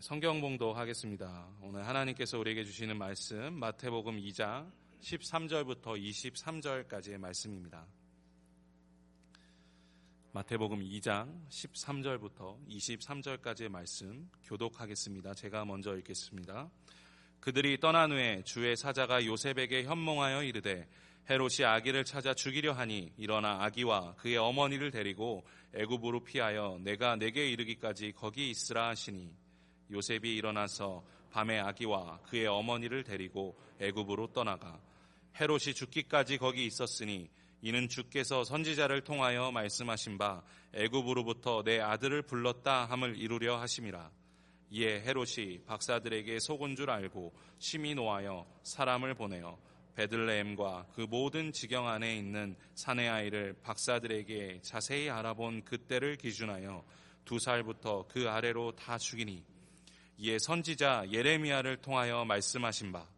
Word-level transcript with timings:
성경 0.00 0.40
봉도 0.40 0.72
하겠습니다. 0.72 1.46
오늘 1.60 1.86
하나님께서 1.86 2.38
우리에게 2.38 2.64
주시는 2.64 2.96
말씀 2.96 3.52
마태복음 3.52 4.16
2장 4.16 4.72
13절부터 5.02 6.00
23절까지의 6.02 7.18
말씀입니다. 7.18 7.86
마태복음 10.32 10.80
2장 10.80 11.46
13절부터 11.50 12.66
23절까지의 12.66 13.68
말씀 13.68 14.30
교독하겠습니다. 14.44 15.34
제가 15.34 15.66
먼저 15.66 15.94
읽겠습니다. 15.98 16.70
그들이 17.40 17.78
떠난 17.78 18.10
후에 18.10 18.42
주의 18.44 18.74
사자가 18.78 19.26
요셉에게 19.26 19.84
현몽하여 19.84 20.44
이르되 20.44 20.88
헤롯이 21.28 21.66
아기를 21.66 22.06
찾아 22.06 22.32
죽이려 22.32 22.72
하니 22.72 23.12
일어나 23.18 23.62
아기와 23.64 24.14
그의 24.14 24.38
어머니를 24.38 24.92
데리고 24.92 25.44
애굽으로 25.74 26.24
피하여 26.24 26.78
내가 26.80 27.16
내게 27.16 27.50
이르기까지 27.50 28.12
거기 28.12 28.48
있으라 28.48 28.88
하시니 28.88 29.39
요셉이 29.90 30.36
일어나서 30.36 31.04
밤에 31.30 31.58
아기와 31.58 32.20
그의 32.22 32.46
어머니를 32.46 33.04
데리고 33.04 33.58
애굽으로 33.80 34.32
떠나가 34.32 34.80
헤롯이 35.40 35.74
죽기까지 35.74 36.38
거기 36.38 36.66
있었으니 36.66 37.30
이는 37.62 37.88
주께서 37.88 38.42
선지자를 38.44 39.02
통하여 39.02 39.50
말씀하신 39.50 40.18
바 40.18 40.42
애굽으로부터 40.74 41.62
내 41.62 41.78
아들을 41.80 42.22
불렀다 42.22 42.86
함을 42.86 43.18
이루려 43.18 43.58
하심이라. 43.58 44.10
이에 44.72 45.00
헤롯이 45.00 45.64
박사들에게 45.66 46.38
속은 46.40 46.76
줄 46.76 46.90
알고 46.90 47.34
심히 47.58 47.94
노하여 47.94 48.46
사람을 48.62 49.14
보내어 49.14 49.58
베들레헴과 49.96 50.86
그 50.94 51.02
모든 51.02 51.52
지경 51.52 51.88
안에 51.88 52.16
있는 52.16 52.56
사내 52.74 53.08
아이를 53.08 53.56
박사들에게 53.62 54.60
자세히 54.62 55.10
알아본 55.10 55.64
그때를 55.64 56.16
기준하여 56.16 56.84
두 57.24 57.38
살부터 57.38 58.06
그 58.08 58.30
아래로 58.30 58.76
다 58.76 58.96
죽이니 58.96 59.44
이에 60.22 60.38
선지자 60.38 61.06
예레미야를 61.10 61.78
통하여 61.78 62.26
말씀하신 62.26 62.92
바 62.92 63.08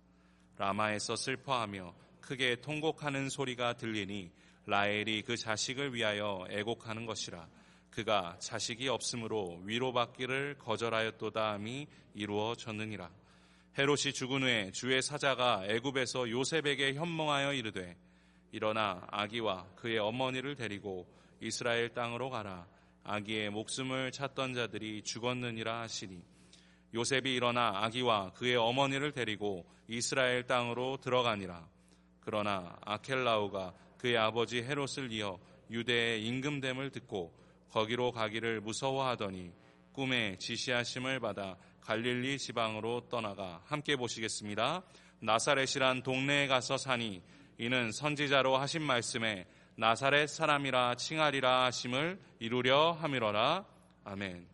라마에서 0.56 1.16
슬퍼하며 1.16 1.92
크게 2.20 2.60
통곡하는 2.60 3.28
소리가 3.28 3.72
들리니 3.72 4.30
라엘이 4.66 5.22
그 5.22 5.36
자식을 5.36 5.94
위하여 5.94 6.46
애곡하는 6.48 7.04
것이라 7.04 7.48
그가 7.90 8.36
자식이 8.38 8.86
없으므로 8.86 9.60
위로받기를 9.64 10.58
거절하였도다 10.60 11.54
함이 11.54 11.88
이루어졌느니라. 12.14 13.10
헤롯이 13.76 14.12
죽은 14.14 14.42
후에 14.42 14.70
주의 14.70 15.02
사자가 15.02 15.64
애굽에서 15.66 16.30
요셉에게 16.30 16.94
현몽하여 16.94 17.54
이르되 17.54 17.96
일어나 18.52 19.04
아기와 19.10 19.66
그의 19.74 19.98
어머니를 19.98 20.54
데리고 20.54 21.08
이스라엘 21.40 21.88
땅으로 21.88 22.30
가라. 22.30 22.64
아기의 23.02 23.50
목숨을 23.50 24.12
찾던 24.12 24.54
자들이 24.54 25.02
죽었느니라 25.02 25.80
하시니 25.80 26.31
요셉이 26.94 27.34
일어나 27.34 27.82
아기와 27.82 28.32
그의 28.32 28.56
어머니를 28.56 29.12
데리고 29.12 29.64
이스라엘 29.88 30.46
땅으로 30.46 30.98
들어가니라. 30.98 31.66
그러나 32.20 32.76
아켈라우가 32.82 33.72
그의 33.98 34.16
아버지 34.18 34.62
헤롯을 34.62 35.10
이어 35.12 35.38
유대의 35.70 36.24
임금됨을 36.26 36.90
듣고 36.90 37.32
거기로 37.70 38.12
가기를 38.12 38.60
무서워하더니 38.60 39.52
꿈에 39.92 40.36
지시하심을 40.38 41.20
받아 41.20 41.56
갈릴리 41.80 42.38
지방으로 42.38 43.08
떠나가 43.08 43.62
함께 43.64 43.96
보시겠습니다. 43.96 44.82
나사렛이란 45.20 46.02
동네에 46.02 46.46
가서 46.46 46.76
사니 46.76 47.22
이는 47.58 47.92
선지자로 47.92 48.56
하신 48.56 48.82
말씀에 48.82 49.46
나사렛 49.76 50.28
사람이라 50.28 50.96
칭하리라 50.96 51.64
하심을 51.64 52.20
이루려 52.38 52.92
함이로라. 52.92 53.64
아멘. 54.04 54.51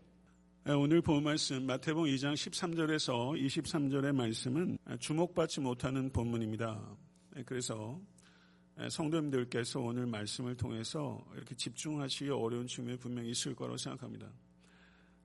예, 0.67 0.73
오늘 0.73 1.01
본 1.01 1.23
말씀 1.23 1.65
마태복음 1.65 2.11
2장 2.11 2.35
13절에서 2.35 3.41
23절의 3.43 4.13
말씀은 4.13 4.77
주목받지 4.99 5.61
못하는 5.61 6.11
본문입니다. 6.11 6.97
예, 7.37 7.43
그래서 7.45 7.99
예, 8.79 8.91
성도님들께서 8.91 9.81
오늘 9.81 10.07
말씀을 10.07 10.57
통해서 10.57 11.25
이렇게 11.35 11.55
집중하시기 11.55 12.29
어려운 12.31 12.67
측면이 12.67 12.99
분명히 12.99 13.31
있을 13.31 13.55
거라고 13.55 13.79
생각합니다. 13.79 14.31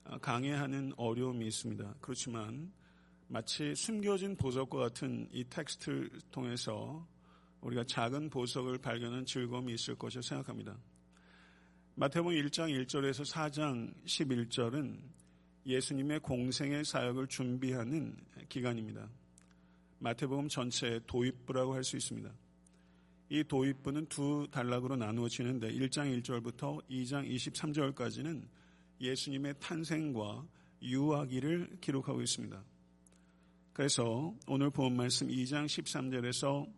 아, 0.04 0.16
강해하는 0.18 0.92
어려움이 0.96 1.46
있습니다. 1.46 1.96
그렇지만 2.00 2.72
마치 3.26 3.74
숨겨진 3.74 4.36
보석과 4.36 4.78
같은 4.78 5.28
이 5.30 5.44
텍스트를 5.44 6.10
통해서 6.30 7.06
우리가 7.60 7.84
작은 7.84 8.30
보석을 8.30 8.78
발견한 8.78 9.26
즐거움이 9.26 9.74
있을 9.74 9.96
것이라고 9.96 10.22
생각합니다. 10.22 10.78
마태복음 11.96 12.34
1장 12.34 12.86
1절에서 12.86 13.30
4장 13.30 13.92
11절은 14.06 15.23
예수님의 15.66 16.20
공생의 16.20 16.84
사역을 16.84 17.26
준비하는 17.26 18.16
기간입니다. 18.48 19.08
마태복음 19.98 20.48
전체의 20.48 21.00
도입부라고 21.06 21.74
할 21.74 21.82
수 21.84 21.96
있습니다. 21.96 22.30
이 23.30 23.42
도입부는 23.42 24.06
두 24.06 24.46
단락으로 24.50 24.96
나누어지는데 24.96 25.72
1장 25.72 26.22
1절부터 26.22 26.86
2장 26.88 27.28
23절까지는 27.28 28.46
예수님의 29.00 29.54
탄생과 29.58 30.46
유아기를 30.82 31.78
기록하고 31.80 32.20
있습니다. 32.20 32.62
그래서 33.72 34.34
오늘 34.46 34.70
본 34.70 34.94
말씀 34.94 35.28
2장 35.28 35.64
13절에서 35.64 36.70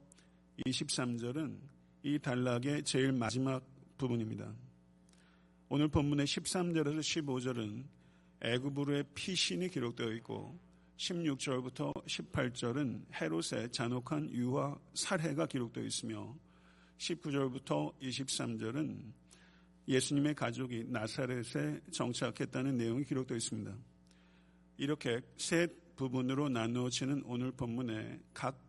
23절은 0.67 1.59
이 2.05 2.19
단락의 2.21 2.85
제일 2.85 3.13
마지막 3.13 3.63
부분입니다. 3.99 4.55
오늘 5.69 5.89
본문의 5.89 6.27
13절에서 6.27 7.01
15절은 7.01 7.96
애굽으로의 8.47 9.05
피신이 9.13 9.69
기록되어 9.71 10.13
있고 10.15 10.57
16절부터 10.99 11.93
18절은 12.07 13.05
헤롯의 13.13 13.73
잔혹한 13.73 14.31
유아 14.31 14.79
살해가 14.95 15.47
기록되어 15.47 15.83
있으며 15.83 16.33
19절부터 16.99 17.93
23절은 18.01 19.03
예수님의 19.89 20.35
가족이 20.35 20.85
나사렛에 20.87 21.81
정착했다는 21.91 22.77
내용이 22.77 23.05
기록되어 23.05 23.37
있습니다. 23.37 23.77
이렇게 24.79 25.21
세 25.37 25.67
부분으로 25.97 26.49
나누어지는 26.49 27.25
오늘 27.27 27.51
본문의 27.51 28.21
각 28.33 28.63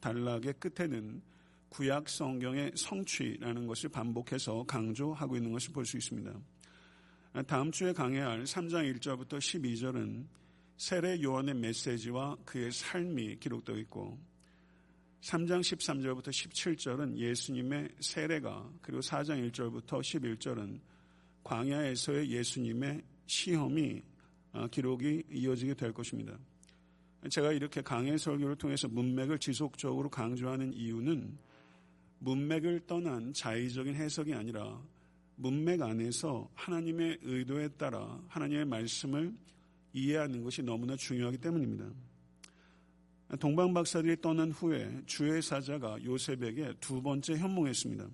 단락의 0.00 0.54
끝에는 0.54 1.22
구약 1.68 2.08
성경의 2.08 2.72
성취라는 2.76 3.66
것을 3.66 3.90
반복해서 3.90 4.64
강조하고 4.64 5.36
있는 5.36 5.52
것을 5.52 5.72
볼 5.72 5.84
수 5.84 5.98
있습니다. 5.98 6.32
다음 7.40 7.72
주에 7.72 7.94
강해할 7.94 8.44
3장 8.44 8.94
1절부터 8.94 9.38
12절은 9.38 10.26
세례 10.76 11.22
요한의 11.22 11.54
메시지와 11.54 12.36
그의 12.44 12.70
삶이 12.70 13.38
기록되어 13.38 13.76
있고 13.78 14.18
3장 15.22 15.60
13절부터 15.60 16.28
17절은 16.28 17.16
예수님의 17.16 17.88
세례가 18.00 18.70
그리고 18.82 19.00
4장 19.00 19.50
1절부터 19.50 20.00
11절은 20.02 20.78
광야에서의 21.42 22.30
예수님의 22.30 23.02
시험이 23.26 24.02
어, 24.52 24.66
기록이 24.66 25.22
이어지게 25.32 25.72
될 25.72 25.94
것입니다. 25.94 26.38
제가 27.30 27.52
이렇게 27.52 27.80
강해 27.80 28.18
설교를 28.18 28.56
통해서 28.56 28.88
문맥을 28.88 29.38
지속적으로 29.38 30.10
강조하는 30.10 30.74
이유는 30.74 31.38
문맥을 32.18 32.80
떠난 32.86 33.32
자의적인 33.32 33.94
해석이 33.94 34.34
아니라 34.34 34.82
문맥 35.36 35.82
안에서 35.82 36.50
하나님의 36.54 37.18
의도에 37.22 37.68
따라 37.70 38.22
하나님의 38.28 38.64
말씀을 38.66 39.34
이해하는 39.92 40.42
것이 40.42 40.62
너무나 40.62 40.96
중요하기 40.96 41.38
때문입니다. 41.38 41.90
동방 43.40 43.72
박사들이 43.72 44.20
떠난 44.20 44.50
후에 44.50 45.02
주의 45.06 45.40
사자가 45.40 46.04
요셉에게 46.04 46.74
두 46.80 47.02
번째 47.02 47.36
현몽했습니다. 47.36 48.06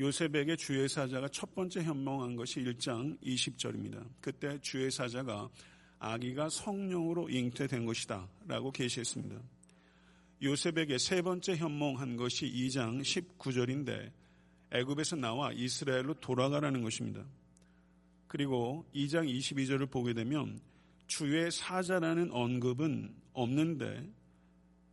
요셉에게 0.00 0.56
주의 0.56 0.88
사자가 0.88 1.28
첫 1.28 1.54
번째 1.54 1.82
현몽한 1.82 2.36
것이 2.36 2.60
1장 2.60 3.20
20절입니다. 3.20 4.04
그때 4.20 4.58
주의 4.60 4.90
사자가 4.90 5.48
아기가 5.98 6.48
성령으로 6.48 7.28
잉태된 7.28 7.84
것이다 7.84 8.28
라고 8.46 8.70
계시했습니다. 8.70 9.40
요셉에게 10.42 10.98
세 10.98 11.22
번째 11.22 11.56
현몽한 11.56 12.16
것이 12.16 12.46
2장 12.46 13.00
19절인데 13.02 14.12
애굽에서 14.72 15.16
나와 15.16 15.52
이스라엘로 15.52 16.14
돌아가라는 16.14 16.82
것입니다. 16.82 17.24
그리고 18.26 18.84
2장 18.94 19.28
22절을 19.28 19.90
보게 19.90 20.12
되면 20.12 20.60
주의 21.06 21.50
사자라는 21.50 22.30
언급은 22.30 23.14
없는데 23.32 24.10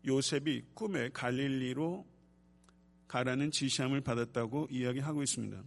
요셉이 0.07 0.63
꿈에 0.73 1.09
갈릴리로 1.09 2.05
가라는 3.07 3.51
지시함을 3.51 4.01
받았다고 4.01 4.69
이야기하고 4.71 5.21
있습니다. 5.23 5.61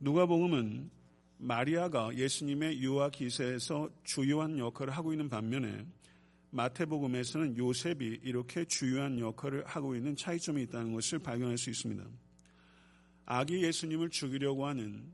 누가복음은 0.00 0.90
마리아가 1.38 2.14
예수님의 2.14 2.80
유아 2.82 3.10
기세에서 3.10 3.90
주요한 4.04 4.58
역할을 4.58 4.92
하고 4.92 5.12
있는 5.12 5.28
반면에 5.28 5.86
마태복음에서는 6.50 7.58
요셉이 7.58 8.20
이렇게 8.22 8.64
주요한 8.64 9.18
역할을 9.18 9.66
하고 9.66 9.94
있는 9.94 10.16
차이점이 10.16 10.62
있다는 10.62 10.92
것을 10.94 11.18
발견할 11.18 11.58
수 11.58 11.70
있습니다. 11.70 12.04
아기 13.26 13.62
예수님을 13.62 14.10
죽이려고 14.10 14.66
하는 14.66 15.12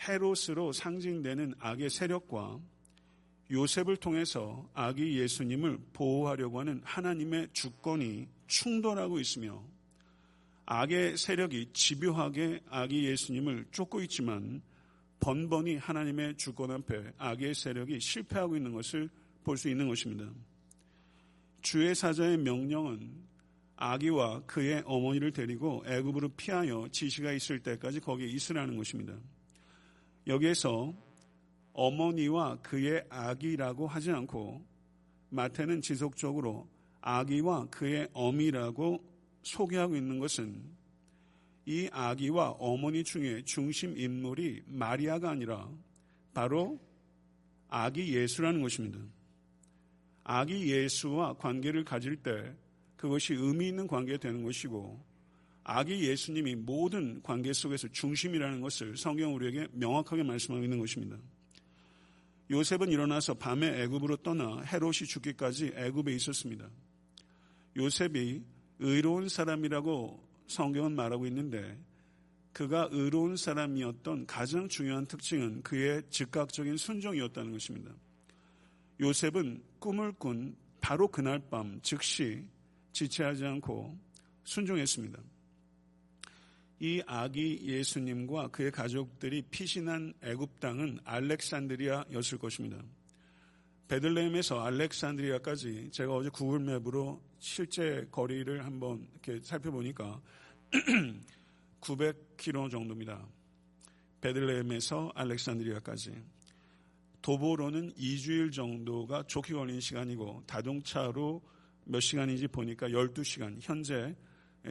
헤롯으로 0.00 0.72
상징되는 0.72 1.54
악의 1.60 1.90
세력과 1.90 2.60
요셉을 3.50 3.96
통해서 3.96 4.68
아기 4.74 5.18
예수님을 5.18 5.78
보호하려고 5.92 6.60
하는 6.60 6.80
하나님의 6.84 7.48
주권이 7.52 8.26
충돌하고 8.48 9.20
있으며 9.20 9.62
악의 10.66 11.16
세력이 11.16 11.70
집요하게 11.72 12.60
아기 12.68 13.04
예수님을 13.04 13.66
쫓고 13.70 14.02
있지만 14.02 14.62
번번이 15.20 15.76
하나님의 15.76 16.36
주권 16.36 16.72
앞에 16.72 17.12
악의 17.18 17.54
세력이 17.54 18.00
실패하고 18.00 18.56
있는 18.56 18.72
것을 18.72 19.08
볼 19.44 19.56
수 19.56 19.68
있는 19.68 19.88
것입니다. 19.88 20.30
주의 21.60 21.94
사자의 21.94 22.38
명령은 22.38 23.31
아기와 23.82 24.42
그의 24.46 24.80
어머니를 24.86 25.32
데리고 25.32 25.82
애굽으로 25.84 26.28
피하여 26.36 26.86
지시가 26.92 27.32
있을 27.32 27.58
때까지 27.64 27.98
거기에 27.98 28.28
있으라는 28.28 28.76
것입니다. 28.76 29.18
여기에서 30.28 30.94
어머니와 31.72 32.60
그의 32.62 33.04
아기라고 33.08 33.88
하지 33.88 34.12
않고 34.12 34.64
마태는 35.30 35.80
지속적으로 35.80 36.70
아기와 37.00 37.66
그의 37.70 38.08
어미라고 38.12 39.02
소개하고 39.42 39.96
있는 39.96 40.20
것은 40.20 40.62
이 41.66 41.88
아기와 41.90 42.50
어머니 42.60 43.02
중에 43.02 43.42
중심 43.44 43.98
인물이 43.98 44.62
마리아가 44.66 45.30
아니라 45.30 45.68
바로 46.32 46.78
아기 47.66 48.14
예수라는 48.14 48.62
것입니다. 48.62 49.00
아기 50.22 50.70
예수와 50.70 51.34
관계를 51.34 51.84
가질 51.84 52.14
때 52.22 52.54
그것이 53.02 53.34
의미 53.34 53.66
있는 53.66 53.88
관계가 53.88 54.16
되는 54.18 54.44
것이고 54.44 55.04
아기 55.64 56.08
예수님이 56.08 56.54
모든 56.54 57.20
관계 57.20 57.52
속에서 57.52 57.88
중심이라는 57.88 58.60
것을 58.60 58.96
성경 58.96 59.34
우리에게 59.34 59.66
명확하게 59.72 60.22
말씀하고 60.22 60.62
있는 60.62 60.78
것입니다. 60.78 61.16
요셉은 62.48 62.90
일어나서 62.90 63.34
밤에 63.34 63.82
애굽으로 63.82 64.18
떠나 64.18 64.62
헤롯이 64.62 65.08
죽기까지 65.08 65.72
애굽에 65.74 66.14
있었습니다. 66.14 66.70
요셉이 67.76 68.44
의로운 68.78 69.28
사람이라고 69.28 70.22
성경은 70.46 70.94
말하고 70.94 71.26
있는데 71.26 71.76
그가 72.52 72.88
의로운 72.92 73.36
사람이었던 73.36 74.26
가장 74.26 74.68
중요한 74.68 75.06
특징은 75.06 75.62
그의 75.62 76.04
즉각적인 76.08 76.76
순종이었다는 76.76 77.50
것입니다. 77.50 77.90
요셉은 79.00 79.60
꿈을 79.80 80.12
꾼 80.12 80.54
바로 80.80 81.08
그날 81.08 81.40
밤 81.50 81.80
즉시 81.82 82.44
지체하지 82.92 83.44
않고 83.44 83.98
순종했습니다. 84.44 85.18
이 86.80 87.00
아기 87.06 87.60
예수님과 87.62 88.48
그의 88.48 88.72
가족들이 88.72 89.42
피신한 89.42 90.14
애굽 90.22 90.58
땅은 90.58 90.98
알렉산드리아였을 91.04 92.38
것입니다. 92.38 92.82
베들레헴에서 93.86 94.60
알렉산드리아까지 94.60 95.90
제가 95.92 96.14
어제 96.14 96.28
구글맵으로 96.30 97.22
실제 97.38 98.06
거리를 98.10 98.64
한번 98.64 99.06
이렇게 99.12 99.40
살펴보니까 99.44 100.20
900km 101.80 102.70
정도입니다. 102.70 103.28
베들레헴에서 104.20 105.12
알렉산드리아까지 105.14 106.20
도보로는 107.20 107.92
2주일 107.94 108.52
정도가 108.52 109.24
좋게 109.28 109.54
걸리는 109.54 109.80
시간이고 109.80 110.42
자동차로 110.46 111.42
몇 111.84 112.00
시간인지 112.00 112.48
보니까 112.48 112.88
12시간 112.88 113.56
현재 113.60 114.14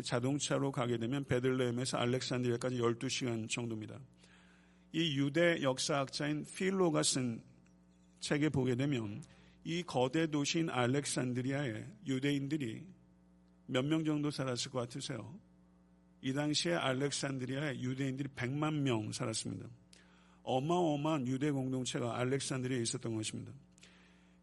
자동차로 0.04 0.72
가게 0.72 0.98
되면 0.98 1.24
베들레헴에서 1.25 1.98
알렉산드리아까지 1.98 2.78
12시간 2.78 3.50
정도입니다. 3.50 4.00
이 4.94 5.18
유대 5.18 5.62
역사학자인 5.62 6.46
필로가 6.46 7.04
쓴 7.04 7.42
책에 8.19 8.50
보게 8.50 8.75
되면 8.75 9.24
이 9.63 9.84
거대 9.84 10.28
도시인 10.28 10.69
알렉산드리아에 10.69 11.86
유대인들이 12.08 12.84
몇 13.68 13.86
명 13.86 14.04
정도 14.04 14.31
살았을 14.31 14.72
것 14.72 14.80
같으세요? 14.80 15.40
이 16.22 16.34
당시에 16.34 16.74
알렉산드리아에 16.74 17.80
유대인들이 17.80 18.30
100만 18.36 18.74
명 18.81 19.12
살았습니다. 19.12 19.68
어마어마한 20.44 21.28
유대 21.28 21.52
공동체가 21.52 22.18
알렉산드리아에 22.19 22.81
있었던 22.81 23.16
것입니다. 23.16 23.52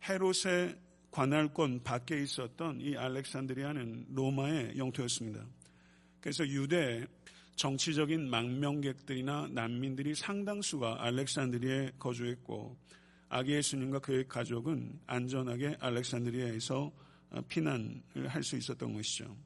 헤롯의 0.09 0.77
관할권 1.11 1.83
밖에 1.83 2.23
있었던 2.23 2.81
이 2.81 2.97
알렉산드리아는 2.97 4.07
로마의 4.11 4.79
영토였습니다. 4.79 5.45
그래서 6.21 6.47
유대 6.47 7.07
정치적인 7.57 8.29
망명객들이나 8.31 9.49
난민들이 9.51 10.15
상당수가 10.15 11.03
알렉산드리아에 11.05 11.93
거주했고 11.99 12.77
아기 13.31 13.53
예수님과 13.53 13.99
그의 13.99 14.29
가족은 14.29 15.01
안전하게 15.07 15.77
알렉산드리아에서 15.81 16.93
피난을 17.49 18.29
할 18.29 18.43
수 18.43 18.57
있었던 18.57 18.93
것이죠. 18.93 19.37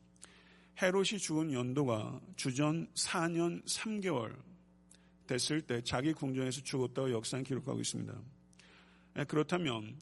헤롯이 0.81 1.19
죽은 1.19 1.53
연도가 1.53 2.21
주전 2.37 2.89
4년 2.95 3.65
3개월 3.65 4.37
됐을 5.27 5.61
때 5.63 5.83
자기 5.83 6.13
궁전에서 6.13 6.63
죽었다고 6.63 7.13
역사는 7.13 7.45
기록하고 7.45 7.81
있습니다. 7.81 8.15
그렇다면 9.27 9.97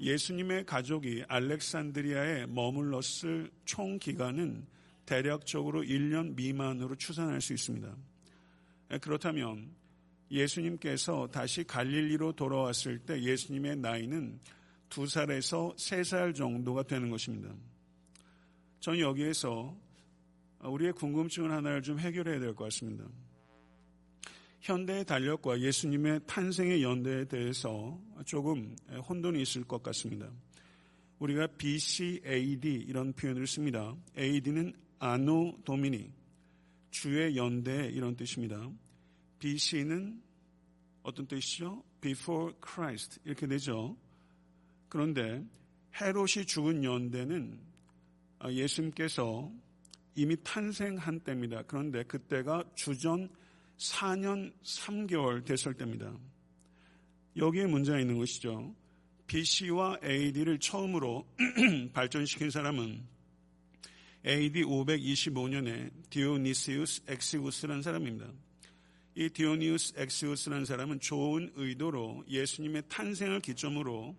예수님의 0.00 0.66
가족이 0.66 1.24
알렉산드리아에 1.28 2.46
머물렀을 2.46 3.50
총 3.64 3.98
기간은 3.98 4.66
대략적으로 5.06 5.82
1년 5.82 6.34
미만으로 6.34 6.94
추산할 6.96 7.40
수 7.40 7.52
있습니다. 7.52 7.94
그렇다면 9.00 9.70
예수님께서 10.30 11.28
다시 11.30 11.64
갈릴리로 11.64 12.32
돌아왔을 12.32 12.98
때 12.98 13.20
예수님의 13.22 13.76
나이는 13.76 14.40
2살에서 14.88 15.76
3살 15.76 16.34
정도가 16.34 16.84
되는 16.84 17.10
것입니다. 17.10 17.54
저는 18.80 19.00
여기에서 19.00 19.76
우리의 20.60 20.92
궁금증을 20.92 21.50
하나를 21.50 21.82
좀 21.82 21.98
해결해야 21.98 22.40
될 22.40 22.54
것 22.54 22.64
같습니다. 22.64 23.04
현대의 24.64 25.04
달력과 25.04 25.60
예수님의 25.60 26.20
탄생의 26.26 26.82
연대에 26.82 27.26
대해서 27.26 28.00
조금 28.24 28.74
혼돈이 29.06 29.42
있을 29.42 29.64
것 29.64 29.82
같습니다. 29.82 30.30
우리가 31.18 31.48
BC, 31.58 32.22
AD 32.24 32.72
이런 32.88 33.12
표현을 33.12 33.46
씁니다. 33.46 33.94
AD는 34.16 34.72
아노 35.00 35.58
도미니, 35.66 36.10
주의 36.90 37.36
연대 37.36 37.90
이런 37.90 38.16
뜻입니다. 38.16 38.70
BC는 39.38 40.22
어떤 41.02 41.26
뜻이죠? 41.26 41.84
Before 42.00 42.54
Christ 42.66 43.20
이렇게 43.26 43.46
되죠. 43.46 43.98
그런데 44.88 45.44
헤롯이 46.00 46.46
죽은 46.46 46.84
연대는 46.84 47.60
예수님께서 48.48 49.52
이미 50.14 50.38
탄생한 50.42 51.20
때입니다. 51.20 51.64
그런데 51.66 52.02
그때가 52.04 52.64
주전 52.74 53.28
4년 53.84 54.52
3개월 54.62 55.44
됐을 55.44 55.74
때입니다. 55.74 56.16
여기에 57.36 57.66
문제가 57.66 58.00
있는 58.00 58.18
것이죠. 58.18 58.74
BC와 59.26 59.98
AD를 60.02 60.58
처음으로 60.58 61.26
발전시킨 61.92 62.50
사람은 62.50 63.02
AD 64.26 64.62
525년에 64.62 65.90
디오니시우스 66.08 67.02
엑시우스라는 67.08 67.82
사람입니다. 67.82 68.30
이 69.16 69.28
디오니우스 69.28 69.94
엑시우스라는 69.96 70.64
사람은 70.64 71.00
좋은 71.00 71.52
의도로 71.54 72.24
예수님의 72.28 72.84
탄생을 72.88 73.40
기점으로 73.40 74.16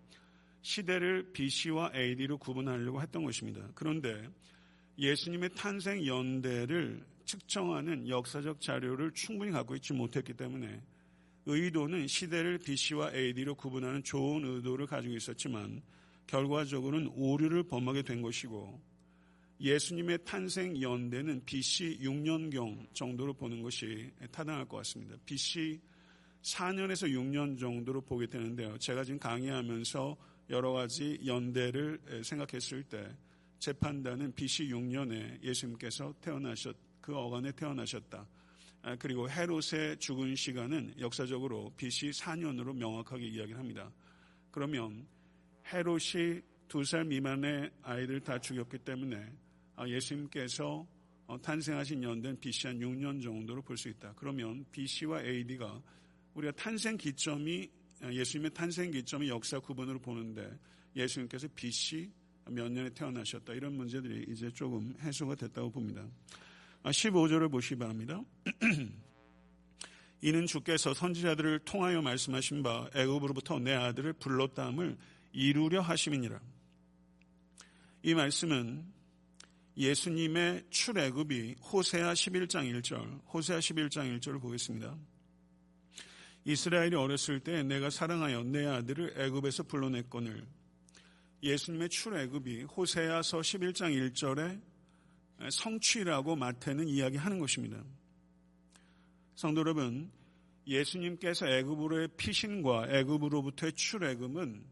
시대를 0.62 1.32
BC와 1.34 1.92
AD로 1.96 2.38
구분하려고 2.38 3.02
했던 3.02 3.24
것입니다. 3.24 3.68
그런데 3.74 4.30
예수님의 4.98 5.52
탄생 5.56 6.06
연대를 6.06 7.04
측정하는 7.26 8.08
역사적 8.08 8.62
자료를 8.62 9.12
충분히 9.12 9.52
갖고 9.52 9.76
있지 9.76 9.94
못했기 9.94 10.34
때문에 10.34 10.82
의도는 11.46 12.08
시대를 12.08 12.60
BC와 12.60 13.14
AD로 13.14 13.56
구분하는 13.56 14.04
좋은 14.04 14.44
의도를 14.44 14.88
가지고 14.88 15.16
있었지만 15.16 15.82
결과적으로는 16.28 17.12
오류를 17.16 17.64
범하게 17.64 18.02
된 18.02 18.22
것이고 18.22 18.82
예수님의 19.60 20.20
탄생 20.26 20.82
연대는 20.82 21.46
BC 21.46 22.00
6년경 22.02 22.94
정도로 22.94 23.34
보는 23.34 23.62
것이 23.62 24.12
타당할 24.32 24.68
것 24.68 24.78
같습니다. 24.78 25.16
BC 25.26 25.80
4년에서 26.42 27.10
6년 27.10 27.60
정도로 27.60 28.02
보게 28.02 28.28
되는데요. 28.28 28.78
제가 28.78 29.04
지금 29.04 29.20
강의하면서 29.20 30.18
여러 30.50 30.74
가지 30.74 31.20
연대를 31.26 32.24
생각했을 32.24 32.84
때 32.84 33.16
제 33.66 33.74
판단은 33.74 34.32
BC 34.34 34.68
6년에 34.68 35.42
예수님께서 35.42 36.14
태어나셨 36.22 36.76
그 37.06 37.16
어간에 37.16 37.52
태어나셨다. 37.52 38.28
아, 38.82 38.96
그리고 38.96 39.30
헤롯의 39.30 40.00
죽은 40.00 40.36
시간은 40.36 40.96
역사적으로 41.00 41.72
BC 41.78 42.10
4년으로 42.10 42.76
명확하게 42.76 43.28
이야기를 43.28 43.60
합니다. 43.60 43.92
그러면 44.50 45.06
헤롯이 45.72 46.42
두 46.68 46.84
살 46.84 47.06
미만의 47.06 47.70
아이들 47.84 48.20
다 48.22 48.40
죽였기 48.40 48.80
때문에 48.80 49.24
아, 49.76 49.88
예수님께서 49.88 50.88
어, 51.28 51.40
탄생하신 51.40 52.02
연대는 52.02 52.40
BC 52.40 52.68
한 52.68 52.80
6년 52.80 53.22
정도로 53.22 53.62
볼 53.62 53.78
수 53.78 53.88
있다. 53.88 54.14
그러면 54.16 54.66
BC와 54.72 55.22
AD가 55.22 55.80
우리가 56.34 56.54
탄생 56.54 56.98
기점이 56.98 57.70
예수님의 58.02 58.52
탄생 58.52 58.90
기점이 58.90 59.30
역사 59.30 59.60
구분으로 59.60 60.00
보는데 60.00 60.58
예수님께서 60.96 61.48
BC 61.56 62.10
몇 62.50 62.72
년에 62.72 62.90
태어나셨다 62.90 63.54
이런 63.54 63.74
문제들이 63.74 64.26
이제 64.32 64.50
조금 64.50 64.96
해소가 65.02 65.36
됐다고 65.36 65.70
봅니다. 65.70 66.04
15절을 66.92 67.46
아, 67.46 67.48
보시기 67.48 67.78
바랍니다. 67.78 68.22
이는 70.22 70.46
주께서 70.48 70.94
선지자들을 70.94 71.60
통하여 71.60 72.02
말씀하신 72.02 72.64
바 72.64 72.90
애굽으로부터 72.96 73.60
내 73.60 73.74
아들을 73.74 74.14
불렀다함을 74.14 74.98
이루려 75.34 75.82
하심이니라. 75.82 76.40
이 78.04 78.14
말씀은 78.14 78.86
예수님의 79.78 80.66
출애굽이 80.70 81.56
호세아 81.72 82.14
11장 82.14 82.72
1절, 82.82 83.22
호세아 83.34 83.60
11장 83.60 84.20
1절을 84.20 84.42
보겠습니다. 84.42 84.96
이스라엘이 86.46 86.96
어렸을 86.96 87.40
때 87.40 87.64
내가 87.64 87.90
사랑하여 87.90 88.44
내 88.44 88.66
아들을 88.68 89.16
애굽에서 89.18 89.64
불러냈거늘 89.64 90.46
예수님의 91.42 91.90
출애굽이 91.90 92.64
호세아서 92.64 93.40
11장 93.40 94.14
1절에 94.14 94.75
성취라고 95.50 96.36
마태는 96.36 96.88
이야기하는 96.88 97.40
것입니다. 97.40 97.84
성도 99.36 99.62
여러분, 99.62 100.12
예수님께서 100.68 101.48
애굽으로의 101.48 102.10
피신과 102.18 102.88
애굽으로부터의 102.90 103.74
출애굽은 103.74 104.64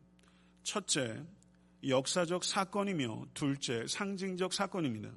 첫째 0.64 1.24
역사적 1.86 2.44
사건이며 2.44 3.28
둘째 3.34 3.86
상징적 3.88 4.54
사건입니다. 4.54 5.12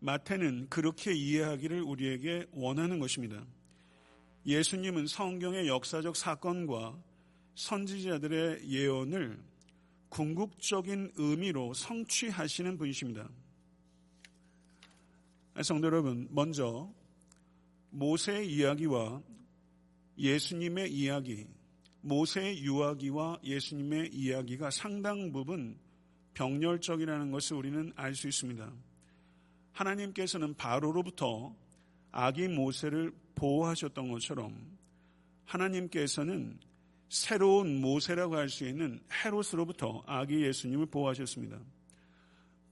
마태는 0.00 0.68
그렇게 0.70 1.12
이해하기를 1.12 1.82
우리에게 1.82 2.46
원하는 2.52 2.98
것입니다. 2.98 3.44
예수님은 4.46 5.06
성경의 5.06 5.68
역사적 5.68 6.16
사건과 6.16 6.98
선지자들의 7.54 8.66
예언을 8.70 9.38
궁극적인 10.08 11.12
의미로 11.16 11.74
성취하시는 11.74 12.78
분이십니다. 12.78 13.28
성도 15.62 15.86
여러분, 15.88 16.28
먼저 16.30 16.92
모세의 17.90 18.50
이야기와 18.52 19.22
예수님의 20.16 20.92
이야기, 20.92 21.46
모세의 22.02 22.62
유아기와 22.62 23.40
예수님의 23.44 24.14
이야기가 24.14 24.70
상당 24.70 25.32
부분 25.32 25.78
병렬적이라는 26.34 27.30
것을 27.30 27.56
우리는 27.56 27.92
알 27.96 28.14
수 28.14 28.28
있습니다. 28.28 28.72
하나님께서는 29.72 30.54
바로로부터 30.54 31.54
아기 32.12 32.48
모세를 32.48 33.12
보호하셨던 33.34 34.10
것처럼 34.10 34.78
하나님께서는 35.44 36.58
새로운 37.08 37.80
모세라고 37.80 38.36
할 38.36 38.48
수 38.48 38.66
있는 38.66 39.00
헤롯으로부터 39.12 40.02
아기 40.06 40.42
예수님을 40.42 40.86
보호하셨습니다. 40.86 41.58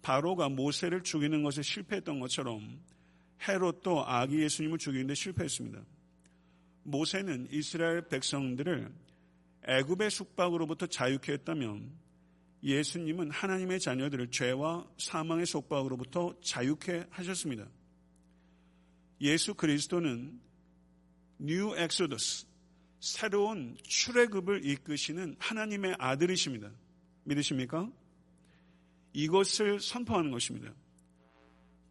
바로가 0.08 0.48
모세를 0.48 1.02
죽이는 1.02 1.42
것에 1.42 1.60
실패했던 1.60 2.18
것처럼 2.18 2.80
헤롯도 3.46 4.06
아기 4.06 4.40
예수님을 4.40 4.78
죽이는데 4.78 5.14
실패했습니다. 5.14 5.84
모세는 6.84 7.48
이스라엘 7.50 8.08
백성들을 8.08 8.90
애굽의 9.64 10.10
숙박으로부터 10.10 10.86
자유케 10.86 11.32
했다면 11.32 11.92
예수님은 12.62 13.30
하나님의 13.30 13.80
자녀들을 13.80 14.30
죄와 14.30 14.88
사망의 14.96 15.44
속박으로부터 15.44 16.34
자유케 16.40 17.04
하셨습니다. 17.10 17.68
예수 19.20 19.52
그리스도는 19.52 20.40
New 21.36 21.76
Exodus 21.76 22.46
새로운 23.00 23.76
출애굽을 23.82 24.64
이끄시는 24.64 25.36
하나님의 25.38 25.96
아들이십니다. 25.98 26.70
믿으십니까? 27.24 27.92
이것을 29.12 29.80
선포하는 29.80 30.30
것입니다. 30.30 30.72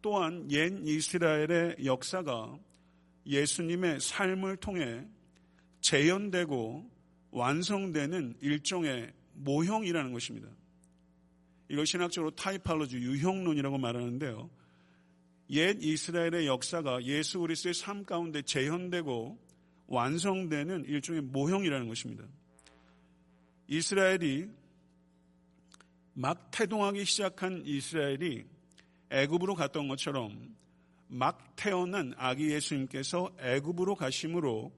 또한 0.00 0.50
옛 0.50 0.72
이스라엘의 0.84 1.84
역사가 1.84 2.58
예수님의 3.26 4.00
삶을 4.00 4.56
통해 4.58 5.06
재현되고 5.80 6.90
완성되는 7.30 8.36
일종의 8.40 9.12
모형이라는 9.34 10.12
것입니다. 10.12 10.48
이걸 11.68 11.86
신학적으로 11.86 12.30
typology 12.30 12.96
유형론이라고 12.96 13.78
말하는데요. 13.78 14.50
옛 15.50 15.76
이스라엘의 15.82 16.46
역사가 16.46 17.04
예수 17.04 17.40
그리스도의 17.40 17.74
삶 17.74 18.04
가운데 18.04 18.42
재현되고 18.42 19.38
완성되는 19.86 20.84
일종의 20.84 21.22
모형이라는 21.22 21.88
것입니다. 21.88 22.24
이스라엘이 23.68 24.48
막 26.18 26.50
태동하기 26.50 27.04
시작한 27.04 27.62
이스라엘이 27.64 28.44
애굽으로 29.10 29.54
갔던 29.54 29.86
것처럼 29.86 30.56
막 31.06 31.54
태어난 31.54 32.12
아기 32.16 32.50
예수님께서 32.50 33.30
애굽으로 33.38 33.94
가심으로 33.94 34.72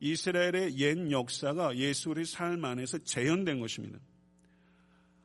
이스라엘의 0.00 0.76
옛 0.78 1.12
역사가 1.12 1.76
예수의 1.76 2.24
삶 2.24 2.64
안에서 2.64 2.98
재현된 3.04 3.60
것입니다. 3.60 4.00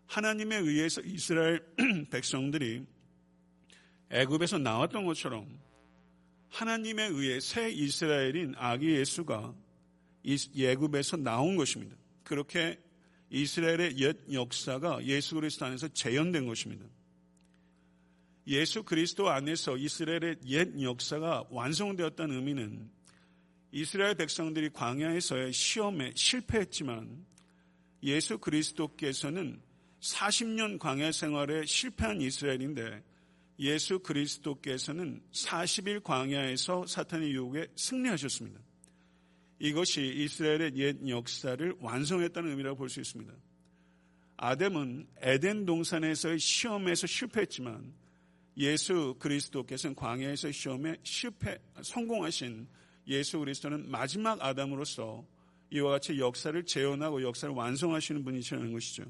하나님에 0.06 0.56
의해서 0.56 1.02
이스라엘 1.02 1.66
백성들이 2.12 2.86
애굽에서 4.12 4.60
나왔던 4.60 5.04
것처럼 5.04 5.50
하나님에 6.50 7.08
의해 7.08 7.40
새 7.40 7.72
이스라엘인 7.72 8.54
아기 8.56 8.92
예수가 8.92 9.56
예굽에서 10.54 11.18
나온 11.18 11.56
것입니다. 11.56 11.96
그렇게 12.24 12.85
이스라엘의 13.30 13.98
옛 14.00 14.18
역사가 14.32 15.04
예수 15.06 15.36
그리스도 15.36 15.66
안에서 15.66 15.88
재현된 15.88 16.46
것입니다. 16.46 16.86
예수 18.48 18.84
그리스도 18.84 19.30
안에서 19.30 19.76
이스라엘의 19.76 20.38
옛 20.46 20.82
역사가 20.82 21.46
완성되었다는 21.50 22.36
의미는 22.36 22.90
이스라엘 23.72 24.16
백성들이 24.16 24.70
광야에서의 24.70 25.52
시험에 25.52 26.12
실패했지만 26.16 27.26
예수 28.04 28.38
그리스도께서는 28.38 29.62
40년 30.00 30.78
광야 30.78 31.12
생활에 31.12 31.66
실패한 31.66 32.22
이스라엘인데 32.22 33.04
예수 33.60 34.00
그리스도께서는 34.00 35.24
40일 35.32 36.04
광야에서 36.04 36.86
사탄의 36.86 37.32
유혹에 37.32 37.68
승리하셨습니다. 37.76 38.60
이것이 39.66 40.06
이스라엘의 40.06 40.76
옛 40.76 40.96
역사를 41.10 41.76
완성했다는 41.80 42.52
의미라고 42.52 42.78
볼 42.78 42.88
수 42.88 43.00
있습니다. 43.00 43.34
아담은 44.38 45.08
에덴 45.22 45.66
동산에서의 45.66 46.38
시험에서 46.38 47.08
실패했지만 47.08 47.92
예수 48.58 49.16
그리스도께서는 49.18 49.96
광야에서 49.96 50.52
시험에 50.52 50.98
실패 51.02 51.58
성공하신 51.82 52.68
예수 53.08 53.40
그리스도는 53.40 53.90
마지막 53.90 54.40
아담으로서 54.40 55.26
이와 55.72 55.92
같이 55.94 56.20
역사를 56.20 56.64
재현하고 56.64 57.24
역사를 57.24 57.52
완성하시는 57.54 58.24
분이시라는 58.24 58.72
것이죠. 58.72 59.04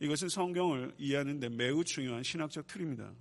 이것은 0.00 0.30
성경을 0.30 0.94
이해하는데 0.98 1.48
매우 1.50 1.84
중요한 1.84 2.24
신학적 2.24 2.66
틀입니다. 2.66 3.12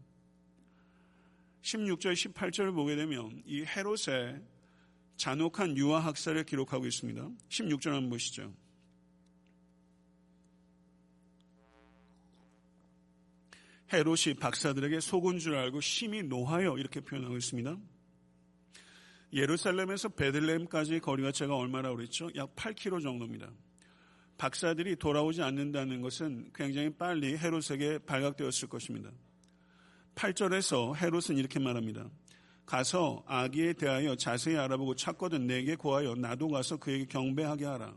16절, 1.62 2.14
18절을 2.14 2.74
보게 2.74 2.96
되면 2.96 3.44
이 3.46 3.64
헤롯의 3.64 4.42
잔혹한 5.16 5.78
유아 5.78 6.00
학살을 6.00 6.44
기록하고 6.44 6.86
있습니다. 6.86 7.30
16절 7.50 7.92
한번 7.92 8.10
보시죠. 8.10 8.54
헤롯이 13.92 14.34
박사들에게 14.40 15.00
속은 15.00 15.38
줄 15.38 15.56
알고 15.56 15.80
심히 15.82 16.24
노하여 16.24 16.78
이렇게 16.78 17.00
표현하고 17.00 17.38
있습니다. 17.38 17.78
예루살렘에서 19.34 20.10
베들레헴까지 20.10 21.00
거리가 21.00 21.32
제가 21.32 21.56
얼마나 21.56 21.92
그랬죠? 21.94 22.30
약 22.36 22.56
8km 22.56 23.02
정도입니다. 23.02 23.52
박사들이 24.38 24.96
돌아오지 24.96 25.42
않는다는 25.42 26.02
것은 26.02 26.52
굉장히 26.54 26.90
빨리 26.90 27.38
헤롯에게 27.38 28.00
발각되었을 28.00 28.68
것입니다. 28.68 29.12
8절에서 30.16 30.96
헤롯은 30.96 31.38
이렇게 31.38 31.60
말합니다. 31.60 32.10
가서 32.66 33.24
아기에 33.28 33.74
대하여 33.74 34.16
자세히 34.16 34.58
알아보고 34.58 34.96
찾거든 34.96 35.48
내게 35.48 35.76
고하여 35.76 36.16
나도 36.16 36.48
가서 36.48 36.78
그에게 36.78 37.06
경배하게 37.06 37.66
하라. 37.66 37.96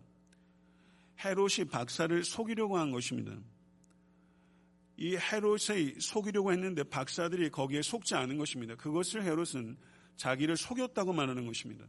헤롯이 1.24 1.68
박사를 1.70 2.24
속이려고 2.24 2.76
한 2.76 2.90
것입니다. 2.90 3.32
이 4.98 5.16
헤롯이 5.16 6.00
속이려고 6.00 6.52
했는데 6.52 6.82
박사들이 6.82 7.50
거기에 7.50 7.82
속지 7.82 8.14
않은 8.14 8.38
것입니다. 8.38 8.74
그것을 8.76 9.22
헤롯은 9.22 9.76
자기를 10.16 10.56
속였다고 10.56 11.12
말하는 11.12 11.46
것입니다. 11.46 11.84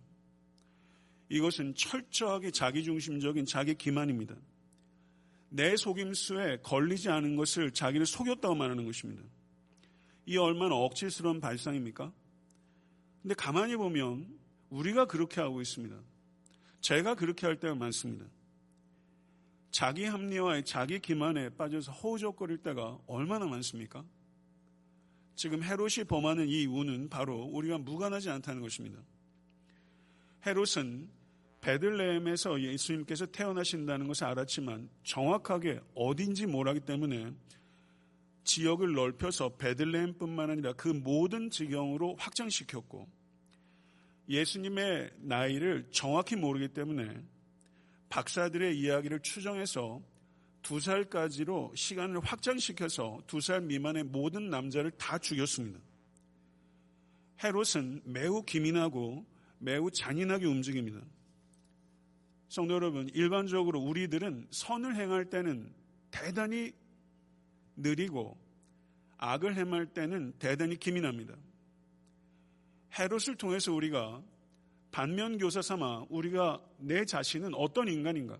이것은 1.29 1.75
철저하게 1.75 2.51
자기중심적인 2.51 3.45
자기 3.45 3.75
기만입니다. 3.75 4.35
내 5.49 5.75
속임수에 5.75 6.57
걸리지 6.61 7.09
않은 7.09 7.35
것을 7.35 7.71
자기를 7.71 8.05
속였다고 8.05 8.55
말하는 8.55 8.85
것입니다. 8.85 9.23
이 10.25 10.37
얼마나 10.37 10.75
억지스러운 10.75 11.39
발상입니까? 11.39 12.11
근데 13.27 13.35
가만히 13.35 13.75
보면 13.75 14.25
우리가 14.69 15.03
그렇게 15.03 15.41
하고 15.41 15.59
있습니다. 15.59 15.99
제가 16.79 17.15
그렇게 17.15 17.45
할 17.45 17.59
때가 17.59 17.75
많습니다. 17.75 18.25
자기 19.69 20.05
합리화에 20.05 20.63
자기 20.63 20.97
기만에 20.99 21.49
빠져서 21.49 21.91
허우적거릴 21.91 22.59
때가 22.59 22.97
얼마나 23.05 23.45
많습니까? 23.45 24.05
지금 25.35 25.61
헤롯이 25.61 26.05
범하는 26.07 26.47
이 26.47 26.67
우는 26.67 27.09
바로 27.09 27.43
우리가 27.51 27.79
무관하지 27.79 28.29
않다는 28.29 28.61
것입니다. 28.61 28.97
헤롯은 30.45 31.09
베들레헴에서 31.59 32.61
예수님께서 32.61 33.25
태어나신다는 33.25 34.07
것을 34.07 34.23
알았지만 34.23 34.89
정확하게 35.03 35.81
어딘지 35.95 36.45
모르기 36.45 36.79
때문에 36.79 37.33
지역을 38.45 38.93
넓혀서 38.93 39.57
베들레헴뿐만 39.57 40.49
아니라 40.49 40.71
그 40.71 40.87
모든 40.87 41.49
지경으로 41.49 42.15
확장시켰고 42.17 43.16
예수님의 44.29 45.11
나이를 45.17 45.87
정확히 45.91 46.35
모르기 46.35 46.67
때문에 46.69 47.23
박사들의 48.09 48.77
이야기를 48.79 49.21
추정해서 49.21 50.01
두 50.61 50.79
살까지로 50.79 51.73
시간을 51.75 52.19
확장시켜서 52.19 53.21
두 53.27 53.39
살 53.39 53.61
미만의 53.61 54.03
모든 54.03 54.49
남자를 54.49 54.91
다 54.91 55.17
죽였습니다. 55.17 55.79
헤롯은 57.43 58.01
매우 58.05 58.43
기민하고 58.43 59.25
매우 59.59 59.89
잔인하게 59.91 60.45
움직입니다. 60.45 60.99
성도 62.49 62.73
여러분, 62.75 63.09
일반적으로 63.13 63.79
우리들은 63.81 64.47
선을 64.51 64.95
행할 64.95 65.25
때는 65.29 65.73
대단히 66.11 66.73
느리고 67.75 68.37
악을 69.17 69.55
행할 69.55 69.85
때는 69.87 70.33
대단히 70.39 70.77
기민합니다. 70.77 71.35
헤롯을 72.97 73.35
통해서 73.37 73.73
우리가 73.73 74.21
반면 74.91 75.37
교사 75.37 75.61
삼아 75.61 76.05
우리가 76.09 76.61
내 76.77 77.05
자신은 77.05 77.53
어떤 77.53 77.87
인간인가? 77.87 78.37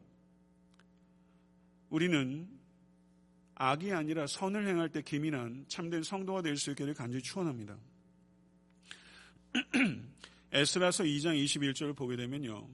우리는 1.89 2.47
악이 3.55 3.91
아니라 3.91 4.27
선을 4.27 4.67
행할 4.67 4.89
때 4.89 5.01
기민한 5.01 5.65
참된 5.67 6.03
성도가 6.03 6.41
될 6.41 6.57
수 6.57 6.71
있기를 6.71 6.93
간절히 6.93 7.23
축원합니다. 7.23 7.77
에스라서 10.51 11.03
2장 11.03 11.43
21절을 11.43 11.95
보게 11.95 12.15
되면요. 12.15 12.67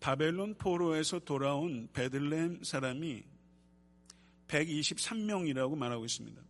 바벨론 0.00 0.54
포로에서 0.54 1.18
돌아온 1.20 1.88
베들레헴 1.92 2.60
사람이 2.62 3.24
123명이라고 4.48 5.76
말하고 5.76 6.04
있습니다. 6.04 6.42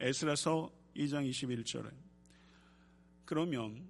에스라서 0.00 0.70
2장 0.94 1.28
21절에. 1.28 1.90
그러면 3.30 3.86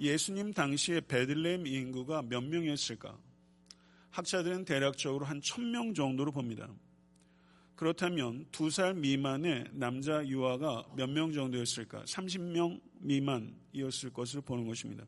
예수님 0.00 0.52
당시에 0.52 1.00
베들레헴 1.02 1.64
인구가 1.64 2.22
몇 2.22 2.42
명이었을까? 2.42 3.16
학자들은 4.10 4.64
대략적으로 4.64 5.24
한 5.26 5.40
천 5.40 5.70
명 5.70 5.94
정도로 5.94 6.32
봅니다. 6.32 6.68
그렇다면 7.76 8.46
두 8.50 8.68
살 8.68 8.94
미만의 8.94 9.66
남자 9.74 10.26
유아가 10.26 10.84
몇 10.96 11.08
명 11.08 11.32
정도였을까? 11.32 12.02
30명 12.02 12.80
미만이었을 12.98 14.12
것으로 14.12 14.42
보는 14.42 14.66
것입니다. 14.66 15.06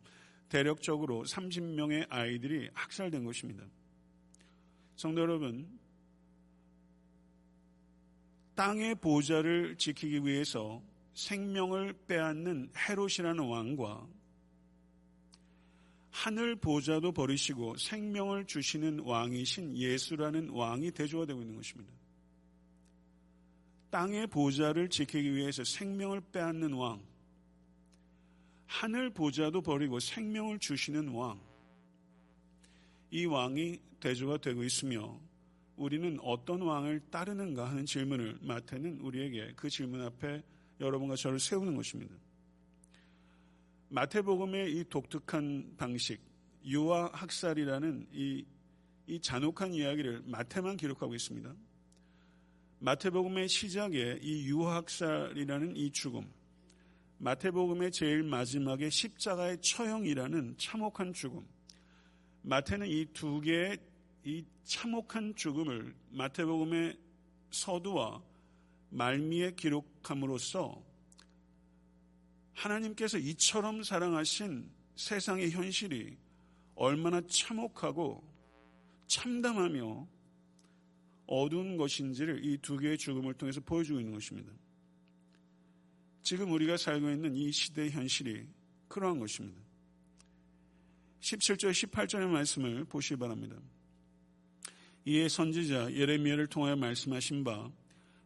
대략적으로 0.49 1.25
30명의 1.25 2.07
아이들이 2.11 2.71
학살된 2.73 3.25
것입니다. 3.25 3.65
성도 4.95 5.23
여러분, 5.23 5.77
땅의 8.55 8.95
보좌를 8.95 9.75
지키기 9.77 10.25
위해서 10.25 10.81
생명을 11.15 11.95
빼앗는 12.07 12.71
헤롯이라는 12.77 13.39
왕과 13.39 14.07
하늘 16.11 16.55
보좌도 16.57 17.13
버리시고 17.13 17.77
생명을 17.77 18.47
주시는 18.47 19.01
왕이신 19.01 19.77
예수라는 19.77 20.51
왕이 20.51 20.93
대조가 20.93 21.27
되고 21.27 21.41
있는 21.41 21.57
것입니다. 21.57 21.93
땅의 23.91 24.29
보좌를 24.29 24.89
지키기 24.89 25.35
위해서 25.35 25.63
생명을 25.65 26.21
빼앗는 26.33 26.73
왕, 26.73 27.01
하늘 28.67 29.11
보좌도 29.11 29.63
버리고 29.63 30.01
생명을 30.01 30.59
주시는 30.59 31.09
왕, 31.09 31.41
이 33.11 33.25
왕이 33.25 33.79
대조가 34.01 34.39
되고 34.39 34.65
있으며 34.65 35.21
우리는 35.77 36.19
어떤 36.23 36.63
왕을 36.63 37.01
따르는가 37.11 37.69
하는 37.69 37.87
질문을 37.87 38.39
마태는 38.41 39.01
우리에게 39.01 39.53
그 39.57 39.71
질문 39.71 40.03
앞에 40.03 40.43
여러분과 40.81 41.17
저를 41.17 41.39
세우는 41.39 41.77
것입니다. 41.77 42.15
마태복음의 43.89 44.77
이 44.77 44.85
독특한 44.89 45.75
방식, 45.77 46.21
유아 46.65 47.11
학살이라는 47.13 48.09
이, 48.13 48.45
이 49.07 49.21
잔혹한 49.21 49.73
이야기를 49.73 50.23
마태만 50.27 50.77
기록하고 50.77 51.15
있습니다. 51.15 51.55
마태복음의 52.81 53.49
시작에 53.49 54.19
이 54.21 54.47
유아 54.49 54.77
학살이라는 54.77 55.77
이 55.77 55.91
죽음, 55.93 56.31
마태복음의 57.19 57.93
제일 57.93 58.23
마지막에 58.25 58.91
십자가의 58.91 59.61
처형이라는 59.61 60.57
참혹한 60.59 61.13
죽음, 61.13 61.47
마태는 62.43 62.89
이 62.89 63.07
두 63.13 63.41
개의 63.41 63.79
이 64.25 64.45
참혹한 64.65 65.35
죽음을 65.35 65.95
마태복음의 66.11 66.99
서두와 67.51 68.23
말미에 68.95 69.55
기록함으로써 69.57 70.81
하나님께서 72.53 73.19
이처럼 73.19 73.83
사랑하신 73.83 74.71
세상의 74.95 75.51
현실이 75.51 76.17
얼마나 76.77 77.21
참혹하고 77.27 78.23
참담하며 79.09 80.09
어두운 81.27 81.77
것인지를 81.77 82.45
이 82.45 82.59
두 82.59 82.77
개의 82.77 82.97
죽음을 82.97 83.35
통해서 83.35 83.61
보여주고 83.61 83.99
있는 83.99 84.15
것입니다. 84.15 84.53
지금 86.23 86.53
우리가 86.53 86.77
살고 86.77 87.11
있는 87.11 87.35
이 87.35 87.51
시대의 87.51 87.91
현실이 87.91 88.47
그러한 88.89 89.19
것입니다. 89.19 89.61
17절, 91.21 91.71
18절의 91.73 92.29
말씀을 92.29 92.85
보시기 92.85 93.17
바랍니다. 93.19 93.57
이에 95.05 95.29
선지자 95.29 95.93
예레미야를 95.93 96.47
통하여 96.47 96.77
말씀하신 96.77 97.43
바 97.45 97.71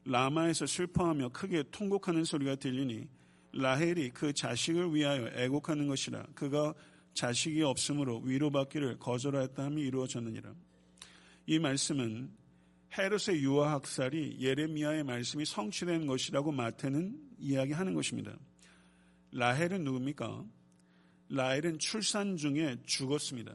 라마에서 0.09 0.65
슬퍼하며 0.65 1.29
크게 1.31 1.65
통곡하는 1.71 2.25
소리가 2.25 2.57
들리니 2.57 3.07
라헬이 3.53 4.11
그 4.11 4.33
자식을 4.33 4.95
위하여 4.95 5.29
애곡하는 5.35 5.87
것이라 5.87 6.25
그가 6.35 6.75
자식이 7.13 7.63
없으므로 7.63 8.21
위로받기를 8.21 8.99
거절하였다 8.99 9.65
함이 9.65 9.83
이루어졌느니라. 9.83 10.55
이 11.47 11.59
말씀은 11.59 12.31
헤롯의 12.97 13.43
유아 13.43 13.73
학살이 13.73 14.39
예레미야의 14.41 15.05
말씀이 15.05 15.45
성취된 15.45 16.07
것이라고 16.07 16.53
마태는 16.53 17.15
이야기하는 17.39 17.93
것입니다. 17.93 18.35
라헬은 19.33 19.85
누굽니까? 19.85 20.45
라헬은 21.29 21.79
출산 21.79 22.39
중에 22.39 22.79
죽었습니다. 22.87 23.55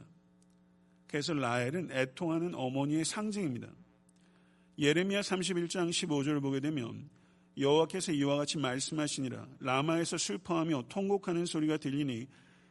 그래서 1.08 1.34
라헬은 1.34 1.92
애통하는 1.92 2.54
어머니의 2.54 3.06
상징입니다. 3.06 3.70
예레미야 4.78 5.22
31장 5.22 5.90
15절을 5.90 6.42
보게 6.42 6.60
되면 6.60 7.10
여호와께서 7.58 8.12
이와 8.14 8.38
같이 8.38 8.58
말씀하시니라 8.58 9.48
라마에서 9.60 10.18
슬퍼하며 10.18 10.86
통곡하는 10.90 11.46
소리가 11.46 11.78
들리니 11.78 12.28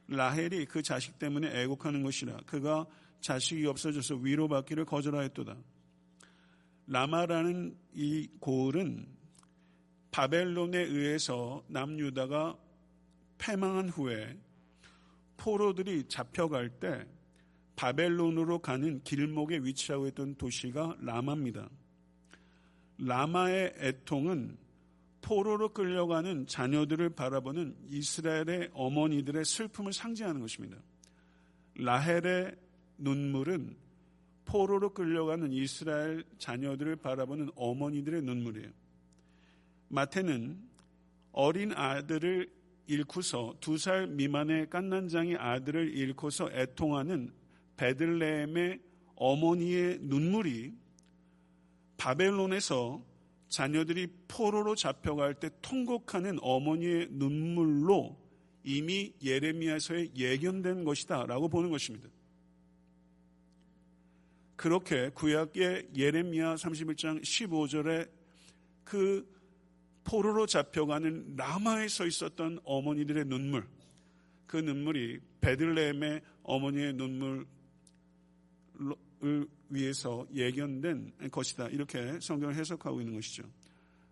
라헬이 0.08 0.66
그 0.66 0.82
자식 0.82 1.18
때문에 1.18 1.62
애곡하는 1.62 2.02
것이라 2.02 2.38
그가 2.46 2.86
자식이 3.20 3.66
없어져서 3.66 4.16
위로받기를 4.16 4.84
거절하였도다. 4.84 5.56
라마라는 6.88 7.76
이 7.94 8.28
고을은 8.40 9.06
바벨론에 10.10 10.78
의해서 10.78 11.64
남유다가 11.68 12.58
패망한 13.38 13.88
후에 13.88 14.36
포로들이 15.36 16.08
잡혀갈 16.08 16.68
때 16.68 17.06
바벨론으로 17.76 18.58
가는 18.58 19.02
길목에 19.02 19.58
위치하고 19.58 20.08
있던 20.08 20.34
도시가 20.34 20.98
라마입니다. 21.00 21.68
라마의 23.04 23.74
애통은 23.78 24.56
포로로 25.22 25.70
끌려가는 25.70 26.46
자녀들을 26.46 27.10
바라보는 27.10 27.76
이스라엘의 27.90 28.70
어머니들의 28.72 29.44
슬픔을 29.44 29.92
상징하는 29.92 30.40
것입니다. 30.40 30.76
라헬의 31.74 32.56
눈물은 32.98 33.76
포로로 34.44 34.92
끌려가는 34.94 35.52
이스라엘 35.52 36.24
자녀들을 36.38 36.96
바라보는 36.96 37.50
어머니들의 37.56 38.22
눈물이에요. 38.22 38.70
마태는 39.88 40.58
어린 41.32 41.72
아들을 41.72 42.50
잃고서 42.86 43.54
두 43.60 43.78
살 43.78 44.06
미만의 44.08 44.68
깐난장이 44.70 45.36
아들을 45.36 45.96
잃고서 45.96 46.50
애통하는 46.52 47.32
베들레헴의 47.76 48.80
어머니의 49.16 49.98
눈물이 50.02 50.81
바벨론에서 52.02 53.00
자녀들이 53.48 54.08
포로로 54.26 54.74
잡혀갈 54.74 55.34
때 55.34 55.50
통곡하는 55.62 56.38
어머니의 56.40 57.06
눈물로 57.12 58.20
이미 58.64 59.12
예레미야서에 59.22 60.10
예견된 60.16 60.82
것이다라고 60.82 61.48
보는 61.48 61.70
것입니다. 61.70 62.08
그렇게 64.56 65.10
구약의 65.10 65.90
예레미야 65.96 66.56
31장 66.56 67.22
15절에 67.22 68.10
그 68.82 69.24
포로로 70.02 70.46
잡혀가는 70.46 71.36
라마에 71.36 71.86
서 71.86 72.04
있었던 72.04 72.58
어머니들의 72.64 73.26
눈물, 73.26 73.68
그 74.48 74.56
눈물이 74.56 75.20
베들레헴의 75.40 76.20
어머니의 76.42 76.94
눈물을 76.94 77.46
위해서 79.74 80.26
예견된 80.34 81.30
것이다. 81.30 81.68
이렇게 81.68 82.18
성경을 82.20 82.54
해석하고 82.56 83.00
있는 83.00 83.14
것이죠. 83.14 83.42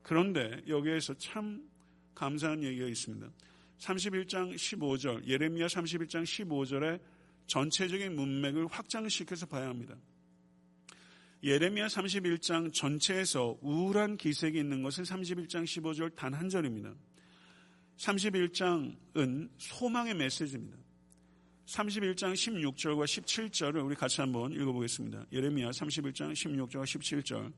그런데 0.03 0.62
여기에서 0.66 1.14
참 1.14 1.68
감사한 2.14 2.62
얘기가 2.62 2.87
있습니다. 2.87 3.31
31장 3.79 4.55
15절, 4.55 5.27
예레미야 5.27 5.66
31장 5.66 6.25
15절의 6.25 7.01
전체적인 7.46 8.14
문맥을 8.14 8.66
확장시켜서 8.68 9.46
봐야 9.46 9.68
합니다. 9.68 9.96
예레미야 11.42 11.87
31장 11.87 12.73
전체에서 12.73 13.59
우울한 13.62 14.18
기색이 14.18 14.59
있는 14.59 14.83
것은 14.83 15.05
31장 15.05 15.64
15절 15.64 16.14
단 16.14 16.35
한 16.35 16.49
절입니다. 16.49 16.94
31장은 17.96 19.51
소망의 19.59 20.14
메시지입니다. 20.14 20.77
31장 21.66 22.33
16절과 22.33 23.05
17절을 23.05 23.85
우리 23.85 23.94
같이 23.94 24.20
한번 24.20 24.53
읽어보겠습니다. 24.53 25.27
예레미야 25.33 25.70
31장 25.70 26.33
16절과 26.33 26.83
17절. 26.83 27.53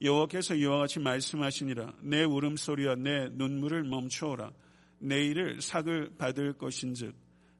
여호와께서 0.00 0.54
이와 0.54 0.78
같이 0.78 1.00
말씀하시니라. 1.00 1.94
내 2.02 2.24
울음소리와 2.24 2.94
내 2.96 3.28
눈물을 3.30 3.84
멈추어라. 3.84 4.52
내일을 5.00 5.60
삭을 5.60 6.12
받을 6.16 6.52
것인즉 6.52 7.14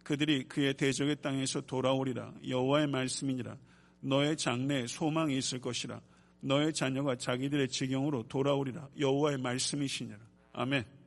그들이 0.05 0.45
그의 0.45 0.75
대적의 0.75 1.17
땅에서 1.21 1.61
돌아오리라. 1.63 2.33
여호와의 2.47 2.87
말씀이니라. 2.87 3.57
너의 4.01 4.37
장래에 4.37 4.87
소망이 4.87 5.37
있을 5.37 5.61
것이라. 5.61 6.01
너의 6.41 6.73
자녀가 6.73 7.17
자기들의 7.17 7.69
지경으로 7.69 8.29
돌아오리라. 8.29 8.89
여호와의 8.99 9.39
말씀이시니라. 9.39 10.19
아멘 10.53 10.98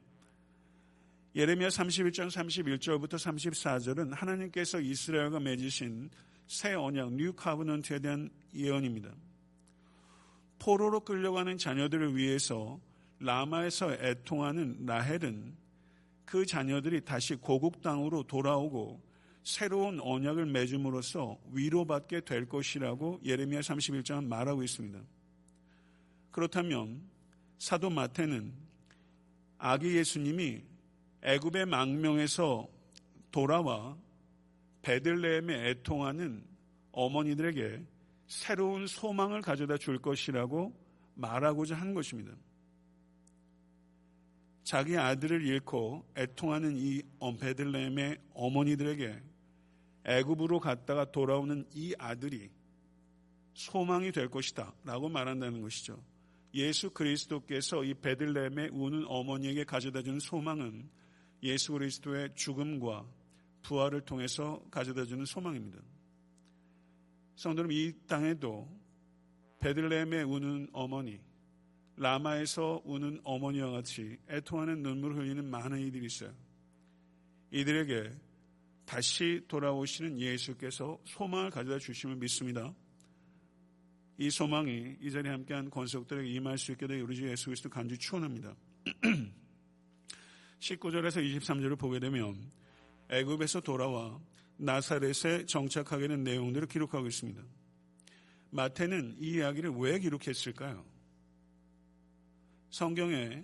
예레미야 1.33 1.69
31장 1.69 2.29
31절부터 2.29 3.13
34절은 3.13 4.13
하나님께서 4.13 4.81
이스라엘과 4.81 5.39
맺으신 5.39 6.09
새 6.47 6.73
언약 6.73 7.13
New 7.13 7.31
Covenant에 7.31 7.99
대한 7.99 8.29
예언입니다. 8.53 9.11
포로로 10.59 10.99
끌려가는 10.99 11.57
자녀들을 11.57 12.17
위해서 12.17 12.81
라마에서 13.19 13.93
애통하는 13.93 14.85
라헬은 14.85 15.55
그 16.25 16.45
자녀들이 16.45 17.05
다시 17.05 17.35
고국 17.35 17.81
땅으로 17.81 18.23
돌아오고 18.23 19.01
새로운 19.43 20.01
언약을 20.01 20.47
맺음으로써 20.47 21.39
위로받게 21.53 22.21
될 22.21 22.49
것이라고 22.49 23.21
예레미야 23.23 23.61
31장은 23.61 24.27
말하고 24.27 24.63
있습니다. 24.63 24.99
그렇다면 26.31 27.01
사도 27.57 27.89
마태는 27.89 28.51
아기 29.57 29.95
예수님이 29.95 30.70
애굽의 31.23 31.67
망명에서 31.67 32.67
돌아와 33.31 33.97
베들레헴에 34.81 35.69
애통하는 35.69 36.43
어머니들에게 36.91 37.85
새로운 38.27 38.87
소망을 38.87 39.41
가져다 39.41 39.77
줄 39.77 39.99
것이라고 39.99 40.73
말하고자 41.15 41.75
한 41.75 41.93
것입니다. 41.93 42.33
자기 44.63 44.97
아들을 44.97 45.45
잃고 45.45 46.05
애통하는 46.15 46.75
이 46.77 47.01
베들레헴의 47.39 48.17
어머니들에게 48.33 49.21
애굽으로 50.05 50.59
갔다가 50.59 51.11
돌아오는 51.11 51.65
이 51.73 51.93
아들이 51.99 52.49
소망이 53.53 54.11
될 54.11 54.29
것이다 54.29 54.73
라고 54.83 55.09
말한다는 55.09 55.61
것이죠. 55.61 56.01
예수 56.53 56.89
그리스도께서 56.89 57.83
이 57.83 57.93
베들레헴에 57.93 58.69
우는 58.71 59.05
어머니에게 59.07 59.63
가져다 59.63 60.01
주는 60.01 60.19
소망은 60.19 60.89
예수 61.43 61.73
그리스도의 61.73 62.31
죽음과 62.35 63.05
부활을 63.63 64.01
통해서 64.01 64.63
가져다 64.71 65.05
주는 65.05 65.25
소망입니다. 65.25 65.79
성도님 67.35 67.71
이 67.71 67.93
땅에도 68.07 68.67
베들레헴에 69.59 70.23
우는 70.23 70.69
어머니, 70.73 71.19
라마에서 71.95 72.81
우는 72.83 73.21
어머니와 73.23 73.71
같이 73.71 74.17
애통하는 74.29 74.81
눈물을 74.81 75.17
흘리는 75.17 75.45
많은 75.45 75.79
이들이 75.79 76.05
있어요. 76.05 76.33
이들에게 77.51 78.11
다시 78.85 79.41
돌아오시는 79.47 80.19
예수께서 80.19 80.99
소망을 81.05 81.49
가져다 81.49 81.79
주심을 81.79 82.15
믿습니다. 82.17 82.73
이 84.17 84.29
소망이 84.29 84.97
이 84.99 85.11
자리에 85.11 85.31
함께한 85.31 85.69
권속들에게 85.69 86.29
임할 86.29 86.57
수 86.57 86.71
있게 86.73 86.87
되어 86.87 87.03
우리 87.03 87.15
주 87.15 87.27
예수 87.27 87.45
그리스도 87.45 87.69
간주 87.69 87.97
축원합니다. 87.97 88.55
19절에서 90.61 91.17
23절을 91.39 91.77
보게 91.77 91.99
되면 91.99 92.51
애굽에서 93.09 93.61
돌아와 93.61 94.19
나사렛에 94.57 95.45
정착하게 95.47 96.07
된 96.07 96.23
내용들을 96.23 96.67
기록하고 96.67 97.07
있습니다. 97.07 97.41
마태는 98.51 99.17
이 99.19 99.31
이야기를 99.37 99.71
왜 99.71 99.97
기록했을까요? 99.99 100.85
성경에 102.69 103.43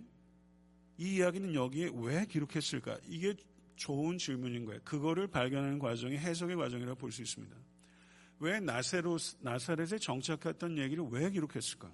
이 0.98 1.16
이야기는 1.16 1.54
여기에 1.56 1.92
왜 1.96 2.26
기록했을까? 2.26 3.00
이게 3.08 3.34
좋은 3.76 4.18
질문인 4.18 4.66
거예요. 4.66 4.80
그거를 4.84 5.28
발견하는 5.28 5.80
과정이 5.80 6.18
해석의 6.18 6.56
과정이라고 6.56 6.98
볼 6.98 7.12
수 7.12 7.22
있습니다. 7.22 7.56
왜 8.40 8.60
나세로, 8.60 9.18
나사렛에 9.40 9.98
정착했던 9.98 10.78
얘기를 10.78 11.04
왜 11.10 11.30
기록했을까? 11.32 11.92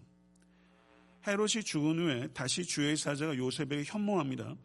헤롯이 1.25 1.63
죽은 1.63 1.99
후에 1.99 2.27
다시 2.33 2.63
주의 2.65 2.97
사자가 2.97 3.37
요셉에게 3.37 3.83
현몽합니다. 3.85 4.55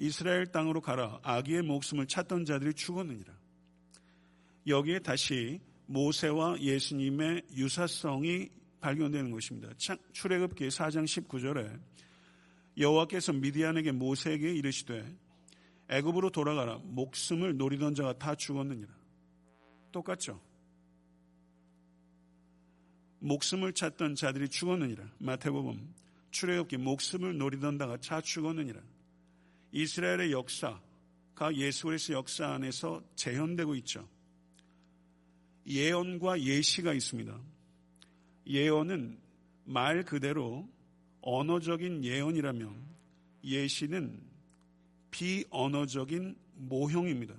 이스라엘 0.00 0.46
땅으로 0.46 0.80
가라. 0.80 1.20
아기의 1.22 1.60
목숨을 1.60 2.06
찾던 2.06 2.46
자들이 2.46 2.72
죽었느니라. 2.72 3.34
여기에 4.66 5.00
다시 5.00 5.60
모세와 5.84 6.58
예수님의 6.58 7.42
유사성이 7.54 8.48
발견되는 8.80 9.30
것입니다. 9.30 9.68
출애굽기 10.12 10.68
4장 10.68 11.04
19절에 11.04 11.78
여호와께서 12.78 13.34
미디안에게 13.34 13.92
모세에게 13.92 14.54
이르시되 14.54 15.04
애굽으로 15.90 16.30
돌아가라. 16.30 16.78
목숨을 16.82 17.58
노리던 17.58 17.94
자가 17.94 18.14
다 18.16 18.34
죽었느니라. 18.34 18.88
똑같죠? 19.92 20.40
목숨을 23.18 23.74
찾던 23.74 24.14
자들이 24.14 24.48
죽었느니라. 24.48 25.04
마태복음 25.18 25.94
출애굽기 26.30 26.78
목숨을 26.78 27.36
노리던 27.36 27.76
자가 27.76 27.98
다 27.98 28.22
죽었느니라. 28.22 28.80
이스라엘의 29.72 30.32
역사가 30.32 31.54
예수 31.54 31.86
그리스도 31.86 32.14
역사 32.14 32.48
안에서 32.48 33.02
재현되고 33.14 33.74
있죠. 33.76 34.08
예언과 35.66 36.40
예시가 36.40 36.92
있습니다. 36.92 37.38
예언은 38.46 39.18
말 39.64 40.04
그대로 40.04 40.68
언어적인 41.22 42.04
예언이라면 42.04 42.90
예시는 43.44 44.20
비언어적인 45.10 46.36
모형입니다. 46.54 47.34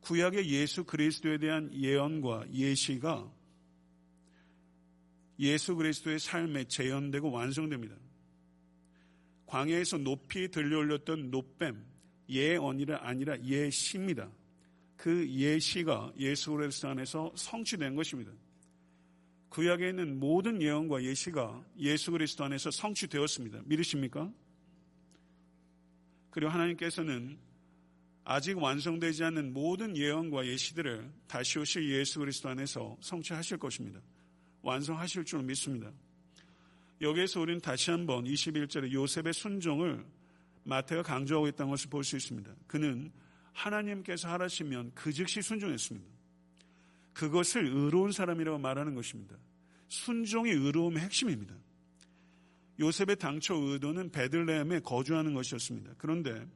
구약의 0.00 0.48
예수 0.50 0.84
그리스도에 0.84 1.38
대한 1.38 1.72
예언과 1.72 2.52
예시가 2.52 3.32
예수 5.38 5.74
그리스도의 5.74 6.18
삶에 6.18 6.64
재현되고 6.64 7.30
완성됩니다. 7.30 7.96
광야에서 9.46 9.98
높이 9.98 10.48
들려올렸던 10.48 11.30
노뱀, 11.30 11.84
예언이라 12.28 13.00
아니라 13.02 13.40
예시입니다. 13.42 14.30
그 14.96 15.28
예시가 15.28 16.12
예수 16.18 16.52
그리스도 16.52 16.88
안에서 16.88 17.32
성취된 17.36 17.94
것입니다. 17.94 18.32
구약에 19.48 19.90
있는 19.90 20.18
모든 20.18 20.60
예언과 20.60 21.02
예시가 21.02 21.64
예수 21.78 22.10
그리스도 22.10 22.44
안에서 22.44 22.70
성취되었습니다. 22.70 23.62
믿으십니까? 23.64 24.30
그리고 26.30 26.50
하나님께서는 26.50 27.38
아직 28.24 28.58
완성되지 28.58 29.22
않는 29.24 29.52
모든 29.52 29.96
예언과 29.96 30.46
예시들을 30.46 31.10
다시 31.28 31.60
오실 31.60 31.88
예수 31.90 32.18
그리스도 32.18 32.48
안에서 32.48 32.96
성취하실 33.00 33.58
것입니다. 33.58 34.00
완성하실 34.62 35.24
줄 35.24 35.42
믿습니다. 35.44 35.92
여기에서 37.00 37.40
우리는 37.40 37.60
다시 37.60 37.90
한번 37.90 38.24
21절에 38.24 38.92
요셉의 38.92 39.32
순종을 39.32 40.04
마태가 40.64 41.02
강조하고 41.02 41.48
있다는 41.48 41.70
것을 41.70 41.90
볼 41.90 42.02
수 42.02 42.16
있습니다. 42.16 42.50
그는 42.66 43.12
하나님께서 43.52 44.28
하라시면 44.28 44.92
그 44.94 45.12
즉시 45.12 45.42
순종했습니다. 45.42 46.06
그것을 47.12 47.66
의로운 47.66 48.12
사람이라고 48.12 48.58
말하는 48.58 48.94
것입니다. 48.94 49.36
순종이 49.88 50.50
의로움의 50.50 51.02
핵심입니다. 51.02 51.54
요셉의 52.78 53.16
당초 53.16 53.54
의도는 53.54 54.10
베들레헴에 54.10 54.80
거주하는 54.80 55.32
것이었습니다. 55.32 55.94
그런데 55.96 56.46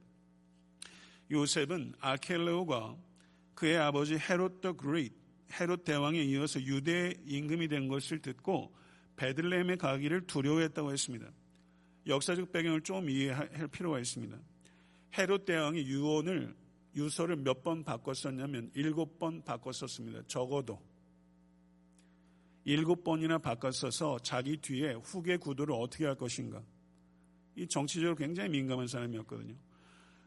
요셉은 1.31 1.95
아켈레오가 2.01 2.97
그의 3.55 3.79
아버지 3.79 4.17
Herod 4.19 4.61
the 4.61 4.73
Great, 4.75 5.15
헤롯 5.53 5.85
대왕에 5.85 6.23
이어서 6.25 6.61
유대 6.63 7.15
임금이 7.25 7.69
된 7.69 7.89
것을 7.89 8.21
듣고 8.21 8.75
베들레헴에 9.21 9.77
가기를 9.77 10.27
두려워했다고 10.27 10.93
했습니다. 10.93 11.31
역사적 12.07 12.53
배경을 12.53 12.81
좀 12.81 13.11
이해할 13.11 13.69
필요가 13.69 13.99
있습니다. 13.99 14.39
헤롯 15.19 15.45
대왕이 15.45 15.83
유언을 15.83 16.57
유서를 16.97 17.37
몇 17.37 17.63
번 17.63 17.85
바꿨었냐면 17.85 18.71
일곱 18.75 19.19
번 19.19 19.43
바꿨었습니다. 19.45 20.23
적어도 20.27 20.81
일곱 22.65 23.05
번이나 23.05 23.37
바꿨어서 23.37 24.21
자기 24.21 24.57
뒤에 24.57 24.95
후계 24.95 25.37
구도를 25.37 25.75
어떻게 25.75 26.07
할 26.07 26.15
것인가. 26.15 26.63
이 27.57 27.67
정치적으로 27.67 28.17
굉장히 28.17 28.49
민감한 28.49 28.87
사람이었거든요. 28.87 29.55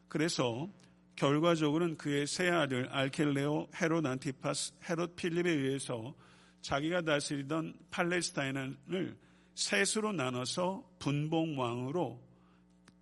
그래서 0.06 0.70
결과적으로는 1.16 1.96
그의 1.96 2.28
세 2.28 2.48
아들 2.48 2.88
알켈레오, 2.90 3.70
헤롯 3.74 4.06
안티파스, 4.06 4.74
헤롯 4.88 5.16
필립에 5.16 5.50
의해서 5.50 6.14
자기가 6.64 7.02
다스리던 7.02 7.74
팔레스타인을 7.90 9.18
셋으로 9.54 10.12
나눠서 10.12 10.96
분봉왕으로 10.98 12.18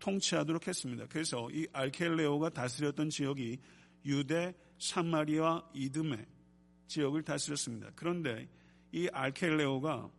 통치하도록 0.01 0.67
했습니다. 0.67 1.07
그래서 1.09 1.49
이 1.53 1.69
알켈레오가 1.73 2.51
다스렸던 2.51 3.11
지역이 3.11 3.61
유대, 4.07 4.53
사마리아, 4.81 5.63
이듬의 5.75 6.27
지역을 6.89 7.23
다스렸습니다. 7.23 7.93
그런데 7.95 8.49
이 8.91 9.09
알켈레오가 9.13 10.11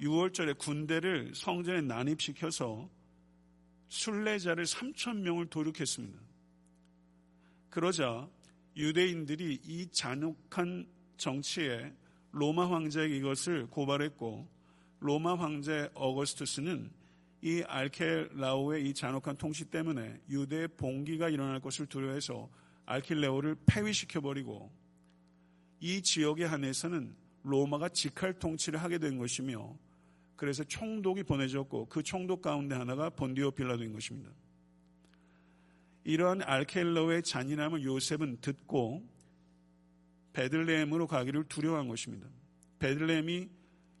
6월절에 0.00 0.58
군대를 0.58 1.36
성전에 1.36 1.80
난입시켜서 1.82 2.90
순례자를 3.86 4.64
3천 4.64 5.18
명을 5.18 5.46
도륙했습니다. 5.46 6.18
그러자 7.70 8.28
유대인들이 8.76 9.60
이 9.62 9.86
잔혹한 9.92 10.88
정치에 11.16 12.01
로마 12.32 12.68
황제에게 12.70 13.16
이것을 13.18 13.66
고발했고 13.68 14.48
로마 15.00 15.34
황제 15.34 15.90
어거스투스는 15.94 16.90
이 17.42 17.62
알켈라오의 17.66 18.88
이 18.88 18.94
잔혹한 18.94 19.36
통치 19.36 19.64
때문에 19.64 20.20
유대의 20.28 20.68
봉기가 20.76 21.28
일어날 21.28 21.60
것을 21.60 21.86
두려워해서 21.86 22.48
알킬레오를 22.86 23.56
폐위시켜버리고 23.66 24.70
이 25.80 26.02
지역에 26.02 26.44
한해서는 26.44 27.14
로마가 27.42 27.88
직할 27.88 28.38
통치를 28.38 28.80
하게 28.80 28.98
된 28.98 29.18
것이며 29.18 29.76
그래서 30.36 30.64
총독이 30.64 31.24
보내졌고 31.24 31.86
그 31.86 32.02
총독 32.02 32.42
가운데 32.42 32.74
하나가 32.74 33.10
본디오 33.10 33.50
빌라도인 33.50 33.92
것입니다. 33.92 34.30
이러한 36.04 36.42
알켈로의 36.42 37.22
잔인함을 37.22 37.84
요셉은 37.84 38.38
듣고 38.40 39.06
베들레헴으로 40.32 41.06
가기를 41.06 41.44
두려워한 41.44 41.88
것입니다. 41.88 42.26
베들레헴이 42.78 43.48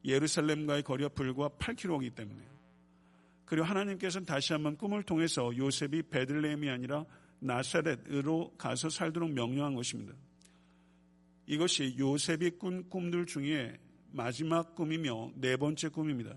예루살렘과의 0.04 0.82
거리가 0.82 1.10
불과 1.10 1.48
8km이기 1.48 2.14
때문에 2.14 2.42
그리고 3.44 3.66
하나님께서는 3.66 4.24
다시 4.26 4.52
한번 4.52 4.76
꿈을 4.76 5.02
통해서 5.02 5.56
요셉이 5.56 6.04
베들레헴이 6.04 6.70
아니라 6.70 7.04
나사렛으로 7.40 8.54
가서 8.56 8.88
살도록 8.88 9.32
명령한 9.32 9.74
것입니다. 9.74 10.14
이것이 11.46 11.96
요셉이 11.98 12.52
꾼 12.52 12.88
꿈들 12.88 13.26
중에 13.26 13.78
마지막 14.10 14.74
꿈이며 14.74 15.32
네 15.34 15.56
번째 15.56 15.88
꿈입니다. 15.88 16.34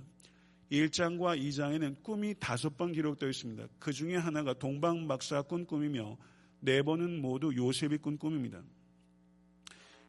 1장과 0.71 1.39
2장에는 1.39 2.03
꿈이 2.03 2.33
다섯 2.39 2.75
번 2.75 2.91
기록되어 2.91 3.29
있습니다. 3.29 3.67
그 3.79 3.93
중에 3.93 4.15
하나가 4.15 4.53
동방박사 4.53 5.43
꾼 5.43 5.65
꿈이며 5.65 6.17
네 6.59 6.81
번은 6.81 7.21
모두 7.21 7.55
요셉이 7.55 7.99
꾼 7.99 8.17
꿈입니다. 8.17 8.63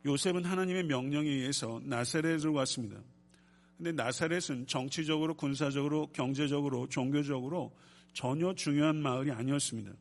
요셉은 0.06 0.44
하나님의 0.44 0.84
명령에 0.84 1.28
의해서 1.28 1.80
나사렛으로 1.84 2.52
왔습니다. 2.54 3.02
근데 3.76 3.90
나사렛은 3.92 4.68
정치적으로, 4.68 5.34
군사적으로, 5.34 6.06
경제적으로, 6.12 6.88
종교적으로 6.88 7.76
전혀 8.12 8.54
중요한 8.54 8.96
마을이 9.02 9.32
아니었습니다. 9.32 9.92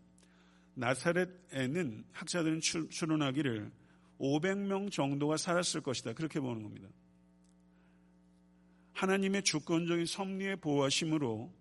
나사렛에는 0.75 2.05
학자들은 2.11 2.61
추론하기를 2.61 3.71
500명 4.19 4.91
정도가 4.91 5.37
살았을 5.37 5.81
것이다. 5.81 6.13
그렇게 6.13 6.39
보는 6.39 6.61
겁니다. 6.61 6.87
하나님의 8.93 9.43
주권적인 9.43 10.05
섭리의 10.05 10.57
보호하심으로 10.57 11.51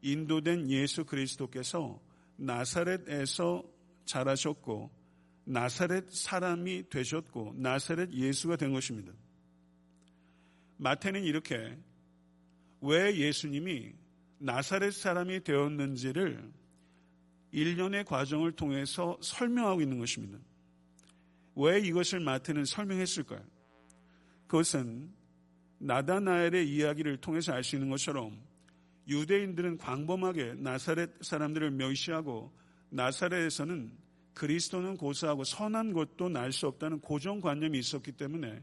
인도된 0.00 0.70
예수 0.70 1.04
그리스도께서 1.04 2.00
나사렛에서 2.36 3.64
자라셨고 4.06 5.01
나사렛 5.44 6.10
사람이 6.10 6.88
되셨고 6.88 7.54
나사렛 7.56 8.12
예수가 8.12 8.56
된 8.56 8.72
것입니다. 8.72 9.12
마태는 10.76 11.24
이렇게 11.24 11.78
왜 12.80 13.16
예수님이 13.16 13.94
나사렛 14.38 14.92
사람이 14.92 15.44
되었는지를 15.44 16.52
일련의 17.52 18.04
과정을 18.04 18.52
통해서 18.52 19.18
설명하고 19.20 19.82
있는 19.82 19.98
것입니다. 19.98 20.38
왜 21.54 21.80
이것을 21.80 22.20
마태는 22.20 22.64
설명했을까요? 22.64 23.44
그것은 24.46 25.12
나다나엘의 25.78 26.68
이야기를 26.68 27.18
통해서 27.18 27.52
알 27.52 27.62
수 27.64 27.76
있는 27.76 27.90
것처럼 27.90 28.40
유대인들은 29.08 29.78
광범하게 29.78 30.54
나사렛 30.54 31.22
사람들을 31.22 31.72
멸시하고 31.72 32.52
나사렛에서는 32.90 33.92
그리스도는 34.34 34.96
고사하고 34.96 35.44
선한 35.44 35.92
것도 35.92 36.28
날 36.28 36.52
수 36.52 36.66
없다는 36.66 37.00
고정관념이 37.00 37.78
있었기 37.78 38.12
때문에 38.12 38.62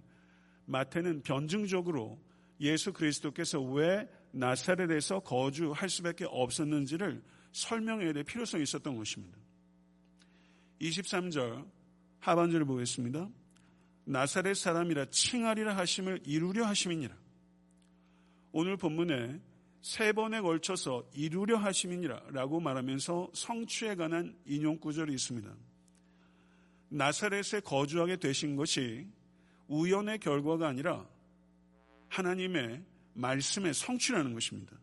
마태는 0.66 1.22
변증적으로 1.24 2.20
예수 2.62 2.94
그리스도께서 2.94 3.62
왜 3.62 4.08
나사렛에서 4.32 5.22
거주할 5.22 5.90
수밖에 5.90 6.26
없었는지를 6.26 7.24
설명해야 7.52 8.14
될 8.14 8.24
필요성이 8.24 8.64
있었던 8.64 8.96
것입니다. 8.96 9.38
23절 10.82 11.68
하반절을 12.20 12.66
보겠습니다. 12.66 13.30
나사렛 14.06 14.56
사람이라 14.56 15.06
칭하리라 15.06 15.76
하심을 15.78 16.22
이루려 16.26 16.66
하심이니라. 16.66 17.16
오늘 18.52 18.78
본문에 18.78 19.40
세 19.82 20.12
번에 20.12 20.42
걸쳐서 20.42 21.10
이루려 21.14 21.58
하심이니라 21.58 22.32
라고 22.32 22.60
말하면서 22.60 23.32
성취에 23.34 23.96
관한 23.96 24.38
인용 24.46 24.78
구절이 24.78 25.14
있습니다. 25.14 25.56
나사렛에 26.90 27.62
거주하게 27.64 28.18
되신 28.18 28.56
것이 28.56 29.08
우연의 29.68 30.20
결과가 30.20 30.68
아니라 30.68 31.08
하나님의 32.10 32.84
말씀의 33.14 33.74
성취라는 33.74 34.34
것입니다. 34.34 34.78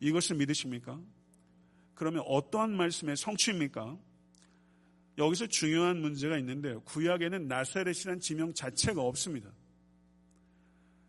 이것을 0.00 0.36
믿으십니까? 0.36 1.00
그러면 1.94 2.22
어떠한 2.26 2.76
말씀의 2.76 3.16
성취입니까? 3.16 3.98
여기서 5.18 5.46
중요한 5.46 6.00
문제가 6.00 6.36
있는데요. 6.38 6.80
구약에는 6.82 7.48
나사렛이라는 7.48 8.20
지명 8.20 8.52
자체가 8.52 9.00
없습니다. 9.00 9.50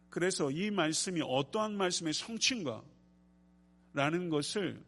그래서 0.09 0.49
이 0.49 0.71
말씀이 0.71 1.21
어떠한 1.21 1.75
말씀의 1.75 2.13
성취인가 2.13 2.83
라는 3.93 4.29
것을 4.29 4.83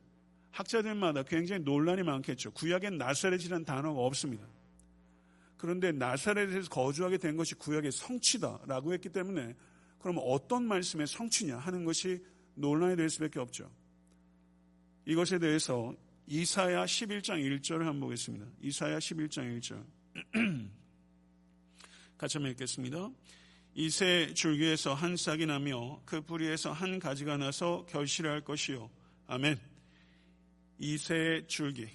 학자들마다 0.52 1.24
굉장히 1.24 1.64
논란이 1.64 2.04
많겠죠. 2.04 2.52
구약엔 2.52 2.98
나사렛이라는 2.98 3.66
단어가 3.66 4.02
없습니다. 4.02 4.46
그런데 5.58 5.92
나사렛에서 5.92 6.70
거주하게 6.70 7.18
된 7.18 7.36
것이 7.36 7.56
구약의 7.56 7.92
성취다라고 7.92 8.94
했기 8.94 9.10
때문에 9.10 9.56
그럼 10.00 10.18
어떤 10.22 10.66
말씀의 10.66 11.08
성취냐 11.08 11.58
하는 11.58 11.84
것이 11.84 12.24
논란이 12.56 12.96
될 12.96 13.10
수밖에 13.10 13.40
없죠. 13.40 13.70
이것에 15.06 15.40
대해서 15.40 15.94
이사야 16.28 16.86
11장 16.86 17.62
1절을 17.62 17.80
한번 17.80 18.02
보겠습니다. 18.02 18.46
이사야 18.62 19.00
11장 19.00 19.60
1절. 19.60 19.84
같이 22.18 22.38
한번 22.38 22.52
읽겠습니다. 22.52 23.10
이 23.76 23.90
새 23.90 24.34
줄기에서 24.34 24.94
한 24.94 25.16
싹이 25.16 25.46
나며 25.46 26.02
그 26.06 26.22
뿌리에서 26.22 26.72
한 26.72 27.00
가지가 27.00 27.38
나서 27.38 27.86
결실할 27.88 28.42
것이요. 28.42 28.90
아멘. 29.28 29.58
이 30.80 30.98
새 30.98 31.46
줄기. 31.48 31.88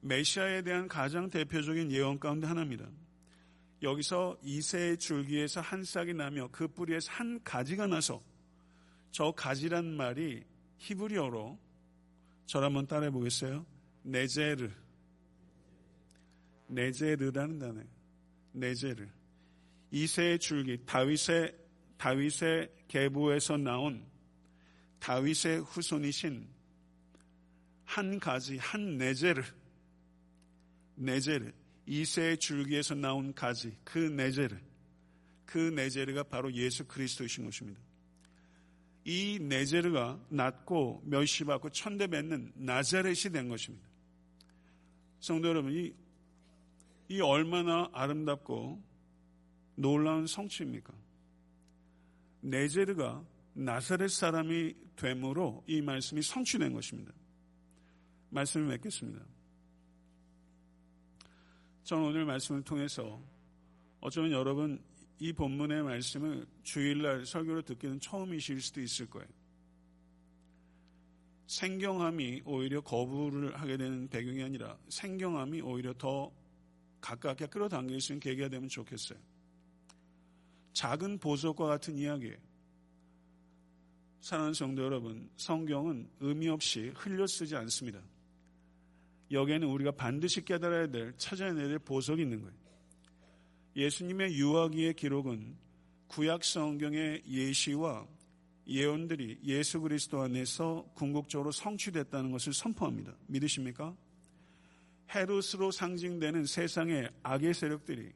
메시아에 0.00 0.62
대한 0.62 0.86
가장 0.88 1.28
대표적인 1.30 1.90
예언 1.90 2.20
가운데 2.20 2.46
하나입니다. 2.46 2.86
여기서 3.82 4.38
이새 4.42 4.96
줄기에서 4.96 5.60
한 5.60 5.84
싹이 5.84 6.14
나며 6.14 6.48
그 6.52 6.68
뿌리에서 6.68 7.10
한 7.12 7.42
가지가 7.42 7.86
나서 7.86 8.20
저 9.10 9.32
가지란 9.32 9.96
말이 9.96 10.44
히브리어로 10.78 11.58
저를 12.46 12.66
한번 12.66 12.86
따라해 12.86 13.10
보겠어요? 13.10 13.66
네제르. 14.02 14.70
네제르라는 16.68 17.58
단어예요. 17.58 17.97
네제르. 18.58 19.06
이세의 19.90 20.38
줄기, 20.38 20.78
다윗의, 20.84 21.56
다윗의 21.96 22.70
계보에서 22.88 23.56
나온 23.56 24.04
다윗의 24.98 25.64
후손이신 25.64 26.46
한 27.84 28.20
가지, 28.20 28.58
한 28.58 28.98
네제르, 28.98 29.42
네제르, 30.96 31.52
이세의 31.86 32.38
줄기에서 32.38 32.94
나온 32.94 33.32
가지, 33.32 33.74
그 33.84 33.98
네제르, 33.98 34.56
그 35.46 35.58
네제르가 35.58 36.24
바로 36.24 36.52
예수 36.52 36.84
그리스도이신 36.86 37.46
것입니다. 37.46 37.80
이 39.04 39.38
네제르가 39.40 40.20
낳고 40.28 41.02
멸시받고 41.06 41.70
천대받는 41.70 42.52
나자렛이 42.56 43.32
된 43.32 43.48
것입니다. 43.48 43.88
성도 45.20 45.48
여러분, 45.48 45.72
이, 45.72 45.94
이 47.08 47.20
얼마나 47.20 47.88
아름답고 47.92 48.82
놀라운 49.76 50.26
성취입니까? 50.26 50.92
네제르가 52.40 53.24
나사렛 53.54 54.10
사람이 54.10 54.74
되므로 54.96 55.64
이 55.66 55.80
말씀이 55.80 56.22
성취된 56.22 56.72
것입니다. 56.72 57.12
말씀을 58.30 58.66
맺겠습니다. 58.68 59.24
저는 61.84 62.04
오늘 62.04 62.24
말씀을 62.26 62.62
통해서 62.62 63.22
어쩌면 64.00 64.32
여러분 64.32 64.82
이 65.18 65.32
본문의 65.32 65.82
말씀을 65.82 66.46
주일날 66.62 67.24
설교를 67.24 67.62
듣기는 67.62 67.98
처음이실 67.98 68.60
수도 68.60 68.80
있을 68.80 69.06
거예요. 69.06 69.26
생경함이 71.46 72.42
오히려 72.44 72.82
거부를 72.82 73.56
하게 73.56 73.78
되는 73.78 74.06
배경이 74.08 74.42
아니라 74.42 74.78
생경함이 74.90 75.62
오히려 75.62 75.94
더 75.94 76.30
가깝게 77.08 77.46
끌어당길 77.46 78.00
수 78.00 78.12
있는 78.12 78.20
계기가 78.20 78.48
되면 78.48 78.68
좋겠어요. 78.68 79.18
작은 80.74 81.18
보석과 81.18 81.66
같은 81.66 81.96
이야기예요. 81.96 82.36
사랑하는 84.20 84.52
성도 84.52 84.82
여러분, 84.82 85.30
성경은 85.36 86.10
의미 86.20 86.48
없이 86.48 86.92
흘려 86.94 87.26
쓰지 87.26 87.56
않습니다. 87.56 88.00
여기에는 89.30 89.66
우리가 89.68 89.92
반드시 89.92 90.44
깨달아야 90.44 90.88
될, 90.88 91.14
찾아내야 91.16 91.68
될 91.68 91.78
보석이 91.78 92.22
있는 92.22 92.42
거예요. 92.42 92.54
예수님의 93.76 94.34
유아기의 94.34 94.94
기록은 94.94 95.56
구약 96.08 96.44
성경의 96.44 97.22
예시와 97.26 98.06
예언들이 98.66 99.40
예수 99.44 99.80
그리스도 99.80 100.20
안에서 100.20 100.84
궁극적으로 100.94 101.52
성취됐다는 101.52 102.32
것을 102.32 102.52
선포합니다. 102.52 103.16
믿으십니까? 103.28 103.96
헤롯으로 105.14 105.70
상징되는 105.70 106.44
세상의 106.44 107.10
악의 107.22 107.54
세력들이 107.54 108.12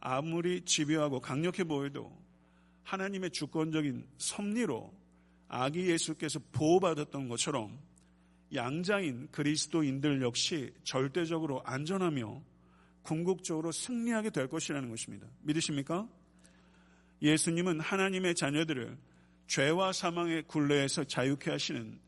아무리 0.00 0.60
집요하고 0.62 1.20
강력해 1.20 1.64
보여도 1.64 2.12
하나님의 2.82 3.30
주권적인 3.30 4.06
섭리로 4.18 4.92
아기 5.48 5.88
예수께서 5.88 6.40
보호받았던 6.52 7.28
것처럼 7.28 7.78
양자인 8.52 9.28
그리스도인들 9.30 10.22
역시 10.22 10.72
절대적으로 10.84 11.62
안전하며 11.64 12.42
궁극적으로 13.02 13.72
승리하게 13.72 14.30
될 14.30 14.48
것이라는 14.48 14.88
것입니다. 14.88 15.26
믿으십니까? 15.42 16.08
예수님은 17.22 17.80
하나님의 17.80 18.34
자녀들을 18.34 18.96
죄와 19.46 19.92
사망의 19.92 20.44
굴레에서 20.44 21.04
자유케 21.04 21.50
하시는 21.50 21.98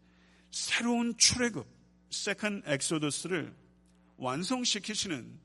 새로운 0.50 1.16
출애굽, 1.16 1.66
Second 2.10 2.62
Exodus를 2.66 3.54
완성시키시는 4.16 5.38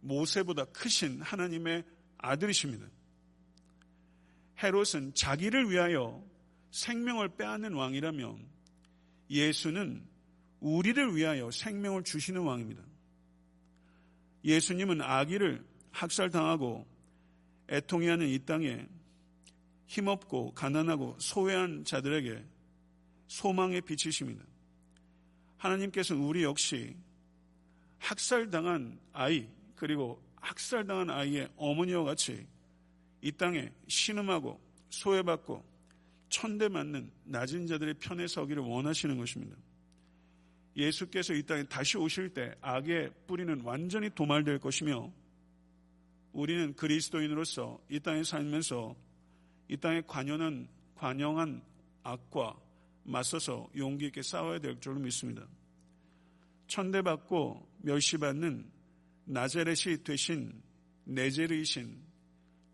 모세보다 0.00 0.64
크신 0.66 1.22
하나님의 1.22 1.84
아들이십니다. 2.18 2.86
헤롯은 4.62 5.14
자기를 5.14 5.70
위하여 5.70 6.24
생명을 6.70 7.36
빼앗는 7.36 7.74
왕이라면 7.74 8.46
예수는 9.30 10.06
우리를 10.60 11.16
위하여 11.16 11.50
생명을 11.50 12.04
주시는 12.04 12.40
왕입니다. 12.40 12.82
예수님은 14.44 15.02
아기를 15.02 15.64
학살당하고 15.90 16.86
애통해 17.68 18.08
하는 18.08 18.28
이 18.28 18.38
땅에 18.44 18.86
힘없고 19.86 20.54
가난하고 20.54 21.16
소외한 21.18 21.84
자들에게 21.84 22.44
소망의 23.28 23.82
빛이십니다. 23.82 24.44
하나님께서는 25.58 26.22
우리 26.22 26.42
역시 26.42 26.96
학살당한 28.02 28.98
아이 29.12 29.48
그리고 29.76 30.20
학살당한 30.36 31.08
아이의 31.08 31.48
어머니와 31.56 32.02
같이 32.02 32.44
이 33.20 33.30
땅에 33.30 33.70
신음하고 33.86 34.60
소외받고 34.90 35.64
천대맞는 36.28 37.12
낮은 37.24 37.68
자들의 37.68 37.94
편에 37.94 38.26
서기를 38.26 38.62
원하시는 38.62 39.16
것입니다. 39.16 39.56
예수께서 40.76 41.32
이 41.34 41.42
땅에 41.44 41.62
다시 41.64 41.96
오실 41.96 42.30
때 42.30 42.54
악의 42.60 43.12
뿌리는 43.26 43.60
완전히 43.60 44.10
도말될 44.10 44.58
것이며 44.58 45.12
우리는 46.32 46.74
그리스도인으로서 46.74 47.80
이 47.88 48.00
땅에 48.00 48.24
살면서 48.24 48.96
이 49.68 49.76
땅에 49.76 50.02
관연한 50.06 50.66
관영한 50.96 51.62
악과 52.02 52.58
맞서서 53.04 53.70
용기 53.76 54.06
있게 54.06 54.22
싸워야 54.22 54.58
될 54.58 54.80
줄로 54.80 54.98
믿습니다. 54.98 55.46
천대받고 56.72 57.71
멸시받는 57.82 58.70
나자렛이 59.24 60.02
되신 60.04 60.62
네제르이신 61.04 62.00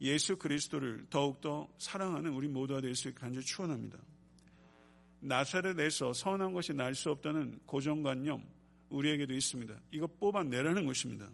예수 0.00 0.36
그리스도를 0.36 1.06
더욱더 1.10 1.68
사랑하는 1.78 2.32
우리 2.32 2.46
모두가 2.48 2.80
될 2.80 2.94
수 2.94 3.08
있게 3.08 3.18
간절히 3.20 3.44
축원합니다. 3.44 3.98
나사렛에서 5.20 6.12
선한 6.12 6.52
것이 6.52 6.72
날 6.72 6.94
수 6.94 7.10
없다는 7.10 7.58
고정관념 7.66 8.44
우리에게도 8.90 9.34
있습니다. 9.34 9.74
이거 9.90 10.06
뽑아내라는 10.06 10.86
것입니다. 10.86 11.28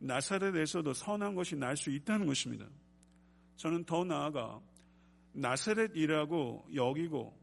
나사렛에서도 0.00 0.92
선한 0.92 1.34
것이 1.34 1.56
날 1.56 1.76
수 1.76 1.90
있다는 1.90 2.26
것입니다. 2.26 2.66
저는 3.56 3.84
더 3.84 4.04
나아가 4.04 4.60
나사렛이라고 5.32 6.68
여기고 6.74 7.36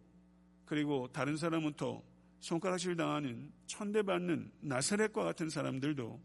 그리고 0.66 1.10
다른 1.12 1.36
사람부터 1.38 2.02
손가락질 2.46 2.96
당하는 2.96 3.52
천대받는 3.66 4.52
나사렛과 4.62 5.24
같은 5.24 5.50
사람들도 5.50 6.22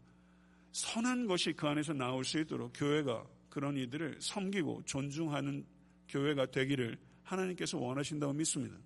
선한 0.71 1.25
것이 1.25 1.53
그 1.53 1.67
안에서 1.67 1.93
나올 1.93 2.23
수 2.23 2.39
있도록 2.39 2.73
교회가 2.75 3.25
그런 3.49 3.75
이들을 3.75 4.17
섬기고 4.21 4.83
존중하는 4.85 5.65
교회가 6.09 6.45
되기를 6.45 6.99
하나님께서 7.23 7.79
원하신다고 7.79 8.33
믿습니다. 8.33 8.77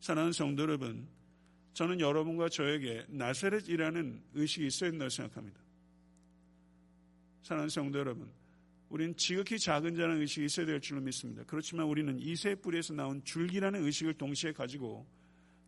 사랑하는 0.00 0.32
성도 0.34 0.64
여러분, 0.64 1.08
저는 1.72 2.00
여러분과 2.00 2.50
저에게 2.50 3.06
나사렛이라는 3.08 4.24
의식이 4.34 4.66
있어야 4.66 4.90
된다고 4.90 5.08
생각합니다. 5.08 5.58
사랑하는 7.42 7.70
성도 7.70 7.98
여러분, 8.00 8.30
우리는 8.90 9.16
지극히 9.16 9.58
작은 9.58 9.94
자라는 9.94 10.20
의식이 10.20 10.44
있어야 10.44 10.66
될 10.66 10.82
줄로 10.82 11.00
믿습니다. 11.00 11.42
그렇지만 11.46 11.86
우리는 11.86 12.18
이세 12.18 12.56
뿌리에서 12.56 12.92
나온 12.92 13.24
줄기라는 13.24 13.82
의식을 13.82 14.12
동시에 14.12 14.52
가지고 14.52 15.06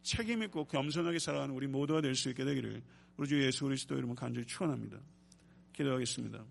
책임있고 0.07 0.66
겸손하게 0.66 1.19
살아가는 1.19 1.55
우리 1.55 1.66
모두가 1.66 2.01
될 2.01 2.14
수 2.14 2.31
있게 2.31 2.45
되기를 2.45 2.83
우리 3.16 3.29
주 3.29 3.42
예수 3.42 3.64
그리스도 3.64 3.97
이름으로 3.97 4.14
간절히 4.14 4.47
축원합니다. 4.47 4.99
기도하겠습니다. 5.73 6.45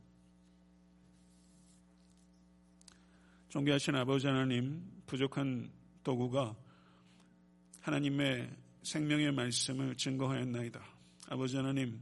존귀하신 3.49 3.95
아버지 3.95 4.27
하나님, 4.27 4.83
부족한 5.07 5.71
도구가 6.03 6.55
하나님의 7.81 8.49
생명의 8.83 9.31
말씀을 9.31 9.95
증거하였나이다. 9.95 10.83
아버지 11.29 11.55
하나님, 11.55 12.01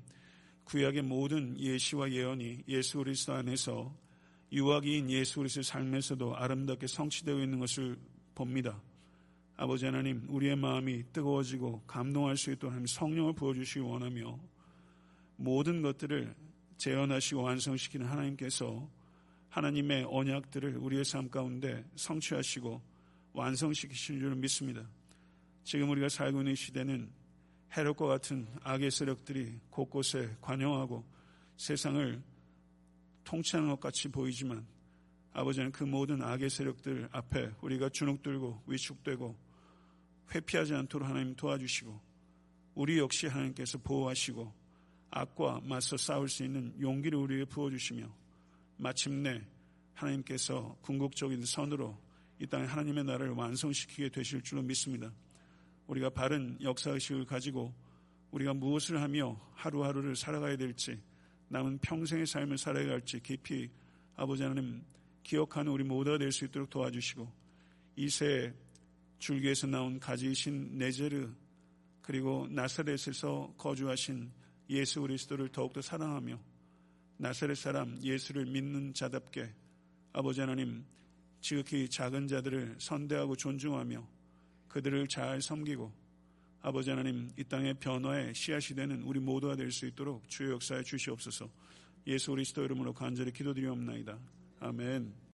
구약의 0.63 1.04
모든 1.04 1.58
예시와 1.60 2.12
예언이 2.12 2.63
예수 2.68 2.98
그리스도 2.98 3.34
안에서 3.34 3.96
유아기인 4.52 5.10
예수 5.12 5.36
그리스도의 5.36 5.63
삶에서도 5.63 6.36
아름답게 6.36 6.88
성취되어 6.88 7.39
있는 7.42 7.60
것을 7.60 7.98
봅니다. 8.34 8.82
아버지 9.56 9.86
하나님, 9.86 10.26
우리의 10.30 10.56
마음이 10.56 11.04
뜨거워지고 11.13 11.84
감동할 11.86 12.38
수 12.38 12.52
있도록 12.52 12.72
하나님 12.72 12.88
성령을 12.88 13.34
부어주시기 13.34 13.80
원하며 13.82 14.39
모든 15.36 15.82
것들을 15.82 16.34
재현하시고 16.78 17.41
완성시키는 17.41 18.08
하나님께서 18.08 18.89
하나님의 19.49 20.08
언약들을 20.10 20.78
우리의 20.78 21.06
삶 21.06 21.30
가운데 21.30 21.86
성취하시고 21.95 22.82
완성시키실 23.34 24.20
줄 24.20 24.36
믿습니다. 24.36 24.89
지금 25.64 25.89
우리가 25.91 26.10
살고 26.10 26.39
있는 26.39 26.56
시대는 26.56 27.12
해롭과 27.78 28.08
같은 28.08 28.47
악의 28.64 28.89
세력들이 28.89 29.60
곳곳에 29.70 30.36
관영하고 30.41 31.06
세상을 31.58 32.22
통치하는 33.24 33.70
것 33.70 33.80
같이 33.80 34.08
보이지만 34.10 34.66
아버지는 35.32 35.72
그 35.72 35.84
모든 35.84 36.22
악의 36.22 36.49
세력들 36.49 37.10
앞에 37.12 37.51
우리가 37.62 37.89
주눅들고 37.89 38.64
위축되고 38.68 39.43
회피하지 40.34 40.74
않도록 40.74 41.08
하나님 41.08 41.36
도와주시고 41.36 42.00
우리 42.76 42.98
역시 42.98 43.28
하나님께서 43.28 43.78
보호하시고 43.78 44.52
악과 45.12 45.62
맞서 45.64 45.96
싸울 45.96 46.28
수 46.28 46.44
있는 46.44 46.74
용기를 46.82 47.18
우리에게 47.20 47.46
부어주시며 47.46 48.12
마침내 48.78 49.46
하나님께서 49.94 50.76
궁극적인 50.82 51.46
선으로 51.46 51.98
이 52.40 52.48
땅에 52.48 52.66
하나님의 52.66 53.04
나라를 53.04 53.30
완성시키게 53.30 54.10
되실 54.10 54.42
줄로 54.42 54.64
믿습니다. 54.64 55.14
우리가 55.86 56.10
바른 56.10 56.58
역사의식을 56.62 57.26
가지고 57.26 57.74
우리가 58.32 58.56
무엇을 58.56 59.00
하며 59.00 59.40
하루하루를 59.54 60.16
살아가야 60.16 60.58
될지 60.58 61.00
남은 61.50 61.78
평생의 61.80 62.26
삶을 62.26 62.58
살아야 62.58 62.90
할지 62.90 63.20
깊이 63.22 63.70
아버지 64.16 64.42
하나님 64.42 64.84
기억하는 65.22 65.72
우리 65.72 65.84
모두가 65.84 66.18
될 66.18 66.32
수 66.32 66.46
있도록 66.46 66.72
도와주시고 66.72 67.32
이세 67.96 68.54
줄기에서 69.24 69.67
나온 69.67 70.01
가지이신 70.01 70.78
네제르 70.78 71.30
그리고 72.01 72.45
나사렛에서 72.51 73.53
거주하신 73.57 74.30
예수 74.69 74.99
그리스도를 74.99 75.47
더욱더 75.47 75.82
사랑하며 75.82 76.38
나사렛 77.15 77.55
사람 77.55 77.97
예수를 78.03 78.45
믿는 78.45 78.93
자답게 78.93 79.49
아버지 80.11 80.41
하나님 80.41 80.84
지극히 81.39 81.88
작은 81.88 82.28
자들을 82.28 82.76
선대하고 82.80 83.38
존중하며 83.38 84.05
그들을 84.67 85.07
잘 85.07 85.41
섬기고 85.41 85.89
아버지 86.59 86.89
하나님 86.89 87.30
이 87.38 87.45
땅의 87.45 87.76
변화의 87.76 88.36
씨앗이 88.36 88.76
되는 88.76 89.03
우리 89.03 89.21
모두가 89.21 89.55
될 89.55 89.71
수 89.71 89.86
있도록 89.86 90.28
주의 90.28 90.51
역사에 90.51 90.84
주시옵소서 90.84 91.49
예수 92.07 92.32
그리스도 92.32 92.65
이름으로 92.65 92.91
간절히 92.91 93.32
기도드리옵나이다. 93.32 94.19
아멘. 94.59 95.24